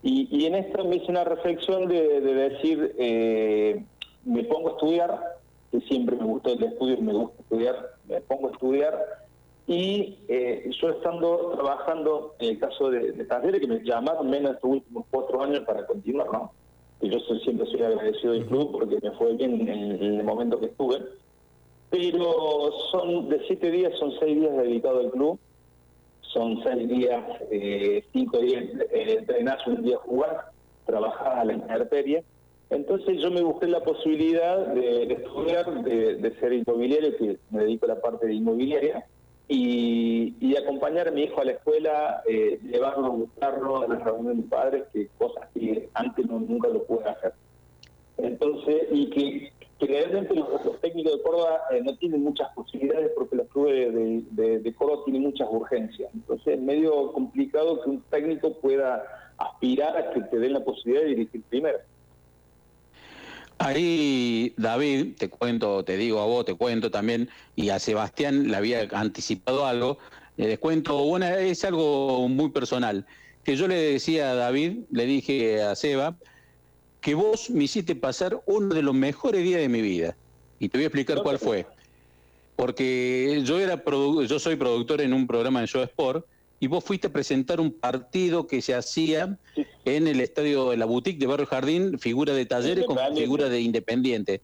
Y, 0.04 0.46
en 0.46 0.54
esto 0.54 0.86
me 0.86 0.98
hice 0.98 1.10
una 1.10 1.24
reflexión 1.24 1.88
de, 1.88 2.22
de 2.22 2.34
decir, 2.36 2.94
me 4.24 4.44
pongo 4.44 4.70
a 4.70 4.72
estudiar, 4.74 5.20
que 5.72 5.82
siempre 5.82 6.16
me 6.16 6.26
gustó 6.26 6.54
el 6.54 6.64
estudio, 6.64 7.02
me 7.02 7.14
gusta 7.14 7.42
estudiar, 7.42 7.90
me 8.08 8.22
pongo 8.22 8.50
a 8.50 8.52
estudiar 8.52 9.25
y 9.68 10.20
eh, 10.28 10.70
yo 10.80 10.90
estando 10.90 11.54
trabajando 11.56 12.36
en 12.40 12.50
el 12.50 12.60
caso 12.60 12.92
de, 12.92 13.14
de 13.14 13.60
que 13.60 13.68
me 13.68 13.84
llamaron 13.84 14.30
menos 14.30 14.56
estos 14.56 14.70
últimos 14.70 15.06
cuatro 15.10 15.42
años 15.42 15.62
para 15.62 15.86
continuar, 15.88 16.32
¿no? 16.32 16.52
Y 17.02 17.10
yo 17.10 17.20
siempre 17.44 17.66
soy 17.68 17.82
agradecido 17.82 18.34
del 18.34 18.46
club 18.46 18.72
porque 18.72 19.00
me 19.02 19.12
fue 19.12 19.34
bien 19.34 19.68
en, 19.68 20.02
el 20.02 20.24
momento 20.24 20.60
que 20.60 20.68
estuve. 20.68 21.02
Pero 21.90 22.72
son 22.92 23.30
de 23.30 23.42
siete 23.48 23.72
días, 23.72 23.94
son 24.00 24.14
seis 24.20 24.40
días 24.40 24.56
dedicados 24.56 25.06
al 25.06 25.12
club. 25.12 25.40
Son 26.22 26.62
seis 26.64 26.88
días, 26.88 27.24
eh, 27.50 28.04
cinco 28.12 28.40
días 28.40 28.66
eh, 28.92 29.18
entrenar, 29.20 29.58
un 29.68 29.84
día 29.84 29.98
jugar, 29.98 30.52
trabajar 30.86 31.40
a 31.40 31.46
la 31.46 31.54
intemperie. 31.54 32.24
Entonces 32.70 33.22
yo 33.22 33.32
me 33.32 33.42
busqué 33.42 33.68
la 33.68 33.84
posibilidad 33.84 34.68
de, 34.68 35.04
estudiar, 35.04 35.84
de, 35.84 36.16
de, 36.16 36.40
ser 36.40 36.54
inmobiliario, 36.54 37.16
que 37.18 37.38
me 37.52 37.64
dedico 37.64 37.86
a 37.86 37.90
la 37.90 38.02
parte 38.02 38.26
de 38.26 38.34
inmobiliaria, 38.34 39.06
y, 39.48 40.56
acompañar 40.56 41.08
a 41.08 41.12
mi 41.12 41.24
hijo 41.24 41.42
a 41.42 41.46
la 41.46 41.52
escuela, 41.52 42.24
eh, 42.28 42.60
llevarlo, 42.64 43.12
buscarlo 43.12 43.84
a 43.84 43.88
las 43.88 44.04
reuniones 44.04 44.44
de 44.44 44.50
padres, 44.50 44.84
que 44.92 45.08
cosas 45.18 45.48
que 45.54 45.90
antes 45.94 46.26
no, 46.26 46.40
nunca 46.40 46.70
lo 46.70 46.84
pude 46.86 47.08
hacer. 47.08 47.34
Entonces, 48.18 48.88
y 48.92 49.10
que, 49.10 49.52
realmente 49.80 50.34
los, 50.34 50.50
técnicos 50.82 51.18
de 51.18 51.22
Córdoba 51.22 51.62
eh, 51.72 51.82
no 51.84 51.96
tienen 51.98 52.24
muchas 52.24 52.50
posibilidades 52.56 53.12
porque 53.16 53.36
los 53.36 53.48
clubes 53.50 53.94
de, 53.94 54.60
de, 54.60 54.74
Córdoba 54.74 55.04
tienen 55.06 55.24
muchas 55.24 55.48
urgencias. 55.52 56.10
Entonces, 56.14 56.56
es 56.56 56.62
medio 56.62 57.12
complicado 57.12 57.82
que 57.84 57.90
un 57.92 58.02
técnico 58.10 58.54
pueda 58.54 59.04
aspirar 59.38 59.96
a 59.98 60.12
que 60.12 60.22
te 60.22 60.40
den 60.40 60.54
la 60.54 60.64
posibilidad 60.64 61.04
de 61.04 61.10
dirigir 61.10 61.44
primero. 61.44 61.78
Ahí, 63.58 64.54
David, 64.58 65.16
te 65.18 65.30
cuento, 65.30 65.84
te 65.86 65.96
digo 65.98 66.20
a 66.20 66.26
vos, 66.26 66.46
te 66.46 66.56
cuento 66.56 66.92
también, 66.92 67.30
y 67.56 67.70
a 67.70 67.80
Sebastián 67.80 68.50
le 68.50 68.58
había 68.58 68.88
anticipado 68.92 69.66
algo, 69.66 69.98
les 70.38 70.60
cuento, 70.60 70.98
bueno, 71.04 71.28
es 71.28 71.64
algo 71.64 72.28
muy 72.28 72.50
personal, 72.50 73.06
que 73.44 73.56
yo 73.56 73.68
le 73.68 73.76
decía 73.76 74.32
a 74.32 74.36
David, 74.36 74.80
le 74.92 75.06
dije 75.06 75.62
a 75.62 75.76
Seba, 75.76 76.18
que 77.00 77.16
vos 77.16 77.50
me 77.50 77.64
hiciste 77.66 77.96
pasar 77.96 78.42
uno 78.46 78.74
de 78.74 78.82
los 78.82 78.96
mejores 78.96 79.44
días 79.44 79.62
de 79.62 79.70
mi 79.70 79.82
vida. 79.82 80.18
Y 80.60 80.70
te 80.70 80.78
voy 80.78 80.86
a 80.86 80.88
explicar 80.88 81.22
cuál 81.22 81.38
fue. 81.38 81.68
Porque 82.56 83.42
yo, 83.46 83.60
era 83.60 83.84
yo 84.28 84.40
soy 84.40 84.56
productor 84.56 85.02
en 85.02 85.14
un 85.14 85.28
programa 85.28 85.62
de 85.62 85.68
Show 85.68 85.84
Sport, 85.84 86.26
y 86.60 86.68
vos 86.68 86.84
fuiste 86.84 87.08
a 87.08 87.14
presentar 87.14 87.60
un 87.60 87.72
partido 87.72 88.48
que 88.48 88.62
se 88.62 88.74
hacía 88.74 89.38
en 89.86 90.08
el 90.08 90.20
estadio 90.20 90.72
de 90.72 90.78
la 90.78 90.86
boutique 90.86 91.20
de 91.20 91.28
Barrio 91.28 91.46
Jardín, 91.46 92.00
figura 92.00 92.34
de 92.34 92.46
talleres 92.46 92.86
con 92.86 92.98
figura 93.16 93.50
de 93.50 93.62
independiente. 93.62 94.42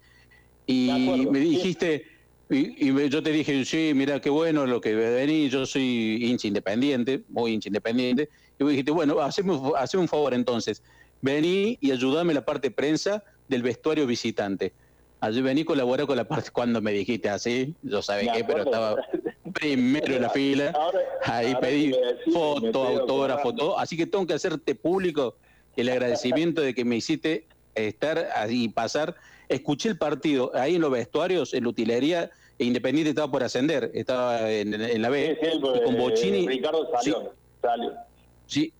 Y 0.68 1.28
me 1.30 1.40
dijiste, 1.40 2.06
y, 2.50 3.10
yo 3.10 3.24
te 3.24 3.32
dije, 3.32 3.66
sí, 3.66 3.92
mira 3.96 4.22
qué 4.22 4.30
bueno 4.30 4.66
lo 4.66 4.80
que 4.80 4.94
vení, 4.94 5.50
yo 5.50 5.66
soy 5.66 6.24
hincha 6.24 6.48
independiente, 6.48 7.24
muy 7.30 7.54
hincha 7.54 7.70
independiente. 7.70 8.30
Y 8.60 8.64
vos 8.64 8.72
dijiste, 8.72 8.92
bueno, 8.92 9.20
haceme, 9.20 9.54
un 9.54 10.08
favor 10.08 10.34
entonces, 10.34 10.84
vení 11.22 11.78
y 11.82 11.92
ayúdame 11.92 12.34
la 12.34 12.46
parte 12.46 12.70
de 12.70 12.76
prensa 12.76 13.24
del 13.48 13.64
vestuario 13.64 14.06
visitante. 14.06 14.74
Allí 15.22 15.42
vení 15.42 15.64
colaborar 15.64 16.08
con 16.08 16.18
la 16.18 16.26
parte 16.26 16.52
cuando 16.52 16.82
me 16.82 16.92
dijiste 16.92 17.30
así, 17.30 17.76
yo 17.82 18.02
sabía 18.02 18.34
qué, 18.34 18.44
pero 18.44 18.64
estaba 18.64 18.96
primero 19.52 20.16
en 20.16 20.22
la 20.22 20.30
fila. 20.30 20.74
ahí 21.26 21.56
pedí 21.60 21.94
foto, 22.34 22.84
autógrafo, 22.84 23.54
todo. 23.54 23.80
Así 23.80 23.98
que 23.98 24.06
tengo 24.06 24.26
que 24.26 24.34
hacerte 24.34 24.76
público 24.76 25.36
el 25.76 25.90
agradecimiento 25.90 26.62
de 26.62 26.74
que 26.74 26.86
me 26.86 26.98
hiciste 26.98 27.48
estar 27.76 28.30
ahí 28.36 28.66
y 28.66 28.70
pasar. 28.70 29.16
Escuché 29.50 29.90
el 29.90 29.98
partido 29.98 30.52
ahí 30.56 30.76
en 30.76 30.82
los 30.82 30.92
vestuarios, 30.92 31.54
en 31.54 31.64
la 31.64 31.70
utilería, 31.70 32.32
e 32.58 32.66
Independiente 32.66 33.10
estaba 33.10 33.32
por 33.32 33.44
ascender, 33.44 33.92
estaba 33.94 34.50
en, 34.52 35.02
la 35.02 35.10
B, 35.10 35.38
con 35.84 35.98
Bocini. 35.98 36.48
Ricardo 36.48 36.90
salió, 36.92 37.34
sí, 38.46 38.72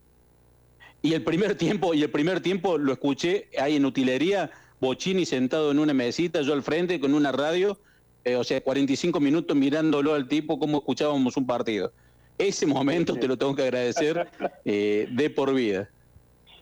Y 1.02 1.14
el 1.14 1.24
primer 1.24 1.56
tiempo, 1.56 1.94
y 1.94 2.04
el 2.04 2.12
primer 2.12 2.42
tiempo 2.42 2.78
lo 2.78 2.94
escuché 2.94 3.48
ahí 3.60 3.78
en 3.78 3.86
utilería, 3.86 4.52
Bocini 4.80 5.26
sentado 5.26 5.72
en 5.72 5.80
una 5.80 5.94
mesita, 5.94 6.42
yo 6.42 6.54
al 6.54 6.64
frente 6.64 7.00
con 7.00 7.14
una 7.14 7.32
radio, 7.32 7.78
eh, 8.24 8.36
o 8.36 8.44
sea, 8.44 8.62
45 8.62 9.20
minutos 9.20 9.56
mirándolo 9.56 10.14
al 10.14 10.28
tipo 10.28 10.60
como 10.60 10.80
escuchábamos 10.80 11.38
un 11.38 11.48
partido. 11.48 11.92
Ese 12.38 12.66
momento 12.66 13.16
te 13.16 13.28
lo 13.28 13.38
tengo 13.38 13.56
que 13.56 13.64
agradecer 13.64 14.28
eh, 14.66 15.08
de 15.12 15.30
por 15.30 15.54
vida. 15.54 15.90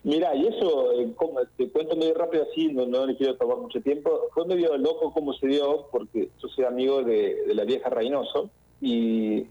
Mira, 0.03 0.33
y 0.33 0.47
eso, 0.47 0.93
eh, 0.93 1.13
te 1.57 1.69
cuento 1.69 1.95
medio 1.97 2.13
rápido 2.13 2.47
así, 2.49 2.69
no, 2.71 2.85
no 2.85 3.05
le 3.05 3.17
quiero 3.17 3.35
tomar 3.35 3.57
mucho 3.57 3.81
tiempo, 3.81 4.27
fue 4.33 4.45
medio 4.45 4.77
loco 4.77 5.11
cómo 5.11 5.33
se 5.33 5.47
dio, 5.47 5.87
porque 5.91 6.29
yo 6.41 6.47
soy 6.47 6.63
amigo 6.63 7.03
de, 7.03 7.35
la 7.53 7.65
vieja 7.65 7.89
Reynoso, 7.89 8.49
y, 8.79 9.45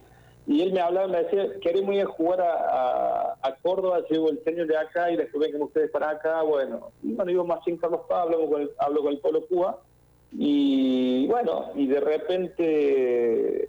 y 0.46 0.62
él 0.62 0.72
me 0.72 0.80
hablaba, 0.80 1.06
me 1.06 1.22
decía, 1.24 1.60
queremos 1.60 1.94
ir 1.94 2.02
a 2.02 2.06
jugar 2.06 2.40
a, 2.40 3.36
a, 3.42 3.56
Córdoba, 3.62 4.02
llevo 4.08 4.30
el 4.30 4.42
señor 4.42 4.66
de 4.68 4.78
acá 4.78 5.10
y 5.10 5.16
después 5.16 5.46
vengan 5.46 5.62
ustedes 5.62 5.90
para 5.90 6.10
acá, 6.10 6.40
bueno, 6.40 6.92
y 7.02 7.12
bueno, 7.12 7.30
iba 7.30 7.44
más 7.44 7.62
sin 7.64 7.76
Carlos 7.76 8.00
Pablo, 8.08 8.48
con 8.48 8.70
hablo 8.78 9.02
con 9.02 9.12
el 9.12 9.18
Polo 9.18 9.46
Cuba, 9.46 9.78
y 10.32 11.26
bueno, 11.26 11.70
y 11.74 11.86
de 11.86 12.00
repente 12.00 13.68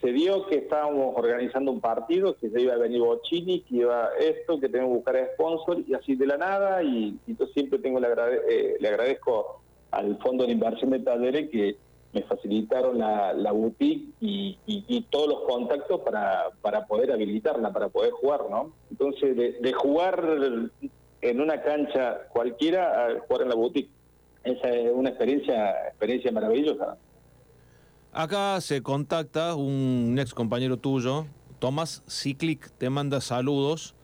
se 0.00 0.12
dio 0.12 0.46
que 0.46 0.56
estábamos 0.56 1.14
organizando 1.16 1.70
un 1.70 1.80
partido, 1.80 2.36
que 2.36 2.50
se 2.50 2.60
iba 2.60 2.74
a 2.74 2.78
venir 2.78 3.00
Bocini, 3.00 3.60
que 3.60 3.76
iba 3.76 4.10
esto, 4.18 4.58
que 4.58 4.68
tenemos 4.68 4.90
que 4.90 4.96
buscar 4.96 5.30
sponsor, 5.34 5.82
y 5.86 5.94
así 5.94 6.16
de 6.16 6.26
la 6.26 6.36
nada, 6.36 6.82
y, 6.82 7.16
yo 7.26 7.46
siempre 7.48 7.78
tengo 7.78 8.00
le, 8.00 8.08
eh, 8.48 8.76
le 8.80 8.88
agradezco 8.88 9.60
al 9.92 10.18
Fondo 10.18 10.46
de 10.46 10.52
Inversión 10.52 10.90
de 10.90 11.00
Talleres 11.00 11.50
que 11.50 11.76
me 12.12 12.22
facilitaron 12.22 12.98
la, 12.98 13.32
la 13.32 13.52
boutique 13.52 14.08
y, 14.20 14.58
y, 14.66 15.00
todos 15.10 15.28
los 15.28 15.40
contactos 15.42 16.00
para, 16.00 16.50
para 16.60 16.86
poder 16.86 17.12
habilitarla, 17.12 17.72
para 17.72 17.88
poder 17.88 18.10
jugar, 18.10 18.40
¿no? 18.50 18.72
Entonces, 18.90 19.36
de, 19.36 19.52
de 19.60 19.72
jugar 19.72 20.24
en 21.22 21.40
una 21.40 21.62
cancha 21.62 22.26
cualquiera 22.32 23.06
a 23.06 23.20
jugar 23.20 23.42
en 23.42 23.48
la 23.50 23.54
boutique 23.54 23.90
esa 24.44 24.68
es 24.70 24.90
una 24.92 25.10
experiencia, 25.10 25.88
experiencia 25.88 26.32
maravillosa. 26.32 26.96
Acá 28.12 28.60
se 28.60 28.82
contacta 28.82 29.54
un 29.54 30.16
ex 30.18 30.34
compañero 30.34 30.76
tuyo, 30.76 31.26
Tomás 31.58 32.02
Ciclic, 32.08 32.70
te 32.78 32.90
manda 32.90 33.20
saludos. 33.20 33.94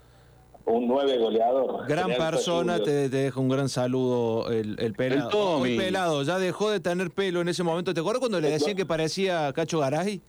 Un 0.64 0.88
nueve 0.88 1.16
goleador. 1.18 1.86
Gran 1.88 2.08
persona, 2.14 2.80
te, 2.80 3.08
deja 3.08 3.40
un 3.40 3.48
gran 3.48 3.68
saludo 3.68 4.50
el, 4.50 4.76
el 4.80 4.94
pelado. 4.94 5.64
El, 5.64 5.76
pelado, 5.76 6.22
ya 6.22 6.38
dejó 6.38 6.70
de 6.70 6.80
tener 6.80 7.10
pelo 7.10 7.40
en 7.40 7.48
ese 7.48 7.62
momento. 7.62 7.94
¿Te 7.94 8.00
acuerdas 8.00 8.20
cuando 8.20 8.40
le 8.40 8.50
decían 8.50 8.76
que 8.76 8.84
parecía 8.84 9.52
Cacho 9.52 9.78
Garay? 9.78 10.20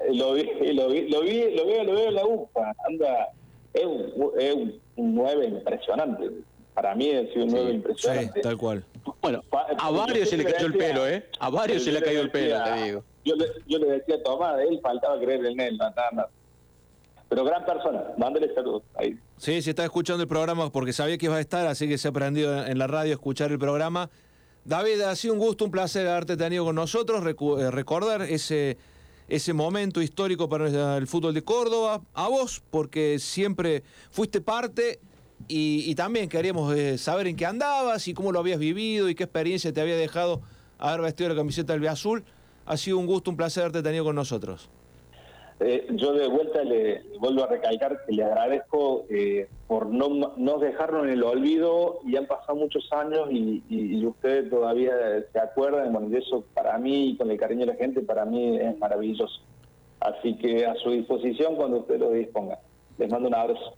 Eh, 0.00 0.14
lo 0.14 0.34
vi, 0.34 0.44
lo 0.72 0.88
vi, 0.88 1.08
lo 1.08 1.20
vi, 1.22 1.56
lo 1.56 1.66
veo, 1.66 1.84
lo 1.84 1.92
veo 1.92 2.08
en 2.08 2.14
la 2.14 2.24
UFA. 2.24 2.72
Anda, 2.88 3.28
es 3.74 3.84
un, 3.84 4.30
es 4.38 4.54
un 4.54 5.14
nueve 5.14 5.46
impresionante 5.46 6.30
para 6.80 6.94
mí 6.94 7.10
ha 7.14 7.30
sido 7.30 7.44
un 7.44 7.50
nuevo 7.50 7.68
impresionante. 7.68 8.32
Sí, 8.36 8.40
tal 8.40 8.56
cual. 8.56 8.82
Bueno, 9.20 9.42
a 9.78 9.90
varios 9.90 10.30
se 10.30 10.38
le 10.38 10.44
cayó 10.44 10.66
el 10.66 10.72
pelo, 10.72 11.06
¿eh? 11.06 11.26
A 11.38 11.50
varios 11.50 11.84
se 11.84 11.92
le 11.92 11.98
ha 11.98 12.02
caído 12.02 12.22
el 12.22 12.30
pelo, 12.30 12.56
te 12.64 12.84
digo. 12.84 13.04
Yo 13.22 13.36
le, 13.36 13.46
yo 13.66 13.78
le 13.78 13.86
decía 13.90 14.14
a 14.14 14.22
Tomás, 14.22 14.58
él 14.60 14.80
faltaba 14.82 15.20
creer 15.20 15.44
en 15.44 15.60
él, 15.60 15.76
nada 15.76 16.08
más. 16.12 16.26
Pero 17.28 17.44
gran 17.44 17.66
persona, 17.66 18.02
mándale 18.16 18.52
saludos 18.54 18.82
ahí. 18.94 19.18
Sí, 19.36 19.60
se 19.60 19.70
está 19.70 19.84
escuchando 19.84 20.22
el 20.22 20.28
programa 20.28 20.72
porque 20.72 20.94
sabía 20.94 21.18
que 21.18 21.26
iba 21.26 21.36
a 21.36 21.40
estar, 21.40 21.66
así 21.66 21.86
que 21.86 21.98
se 21.98 22.08
ha 22.08 22.12
aprendido 22.12 22.64
en 22.66 22.78
la 22.78 22.86
radio 22.86 23.10
a 23.10 23.14
escuchar 23.14 23.52
el 23.52 23.58
programa. 23.58 24.08
David, 24.64 25.02
ha 25.02 25.14
sido 25.16 25.34
un 25.34 25.40
gusto, 25.40 25.66
un 25.66 25.70
placer 25.70 26.08
haberte 26.08 26.38
tenido 26.38 26.64
con 26.64 26.76
nosotros, 26.76 27.22
eh, 27.22 27.70
recordar 27.70 28.22
ese, 28.22 28.78
ese 29.28 29.52
momento 29.52 30.00
histórico 30.00 30.48
para 30.48 30.96
el 30.96 31.06
fútbol 31.06 31.34
de 31.34 31.44
Córdoba, 31.44 32.00
a 32.14 32.28
vos, 32.28 32.62
porque 32.70 33.18
siempre 33.18 33.82
fuiste 34.10 34.40
parte 34.40 34.98
y, 35.48 35.94
también 35.94 36.28
queríamos 36.28 36.74
eh, 36.76 36.98
saber 36.98 37.26
en 37.26 37.36
qué 37.36 37.46
andabas 37.46 38.06
y 38.08 38.14
cómo 38.14 38.32
lo 38.32 38.38
habías 38.38 38.58
vivido 38.58 39.08
y 39.08 39.14
qué 39.14 39.24
experiencia 39.24 39.72
te 39.72 39.80
había 39.80 39.96
dejado 39.96 40.40
haber 40.78 41.00
vestido 41.00 41.30
la 41.30 41.36
camiseta 41.36 41.72
del 41.72 41.86
Azul. 41.88 42.24
Ha 42.66 42.76
sido 42.76 42.98
un 42.98 43.06
gusto, 43.06 43.30
un 43.30 43.36
placer 43.36 43.64
haberte 43.64 43.82
tenido 43.82 44.04
con 44.04 44.14
nosotros. 44.14 44.70
Eh, 45.62 45.86
yo 45.90 46.14
de 46.14 46.26
vuelta 46.26 46.64
le 46.64 47.02
vuelvo 47.18 47.44
a 47.44 47.46
recalcar 47.46 48.06
que 48.06 48.12
le 48.12 48.24
agradezco 48.24 49.04
eh, 49.10 49.46
por 49.66 49.86
no, 49.86 50.32
no 50.36 50.58
dejarlo 50.58 51.04
en 51.04 51.10
el 51.10 51.22
olvido 51.22 51.98
y 52.06 52.16
han 52.16 52.26
pasado 52.26 52.56
muchos 52.56 52.90
años 52.92 53.28
y, 53.30 54.06
ustedes 54.06 54.48
todavía 54.50 54.92
se 55.32 55.38
acuerdan, 55.38 55.92
bueno, 55.92 56.08
de 56.08 56.18
eso 56.18 56.44
para 56.54 56.78
mí 56.78 57.10
y 57.10 57.16
con 57.16 57.30
el 57.30 57.38
cariño 57.38 57.60
de 57.60 57.72
la 57.72 57.74
gente, 57.74 58.00
para 58.00 58.24
mí 58.24 58.56
es 58.56 58.78
maravilloso. 58.78 59.40
Así 60.00 60.34
que 60.36 60.64
a 60.64 60.74
su 60.76 60.90
disposición 60.90 61.56
cuando 61.56 61.78
ustedes 61.78 62.00
lo 62.00 62.12
dispongan. 62.12 62.58
Les 62.98 63.10
mando 63.10 63.28
un 63.28 63.34
abrazo. 63.34 63.74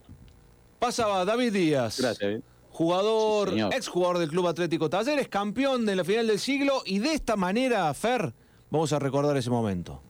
Pasaba 0.82 1.24
David 1.24 1.52
Díaz. 1.52 2.00
Gracias. 2.00 2.28
Eh. 2.28 2.42
Jugador, 2.70 3.54
exjugador 3.72 4.18
del 4.18 4.30
Club 4.30 4.48
Atlético 4.48 4.90
Talleres, 4.90 5.28
campeón 5.28 5.86
de 5.86 5.94
la 5.94 6.02
final 6.02 6.26
del 6.26 6.40
siglo 6.40 6.82
y 6.84 6.98
de 6.98 7.12
esta 7.14 7.36
manera, 7.36 7.94
Fer, 7.94 8.34
vamos 8.68 8.92
a 8.92 8.98
recordar 8.98 9.36
ese 9.36 9.48
momento. 9.48 10.02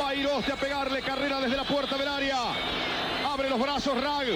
Va 0.00 0.08
a 0.08 0.56
pegarle 0.56 1.02
carrera 1.02 1.42
desde 1.42 1.58
la 1.58 1.64
puerta 1.64 1.98
del 1.98 2.08
área. 2.08 2.38
Abre 3.30 3.50
los 3.50 3.60
brazos 3.60 4.02
Rag. 4.02 4.28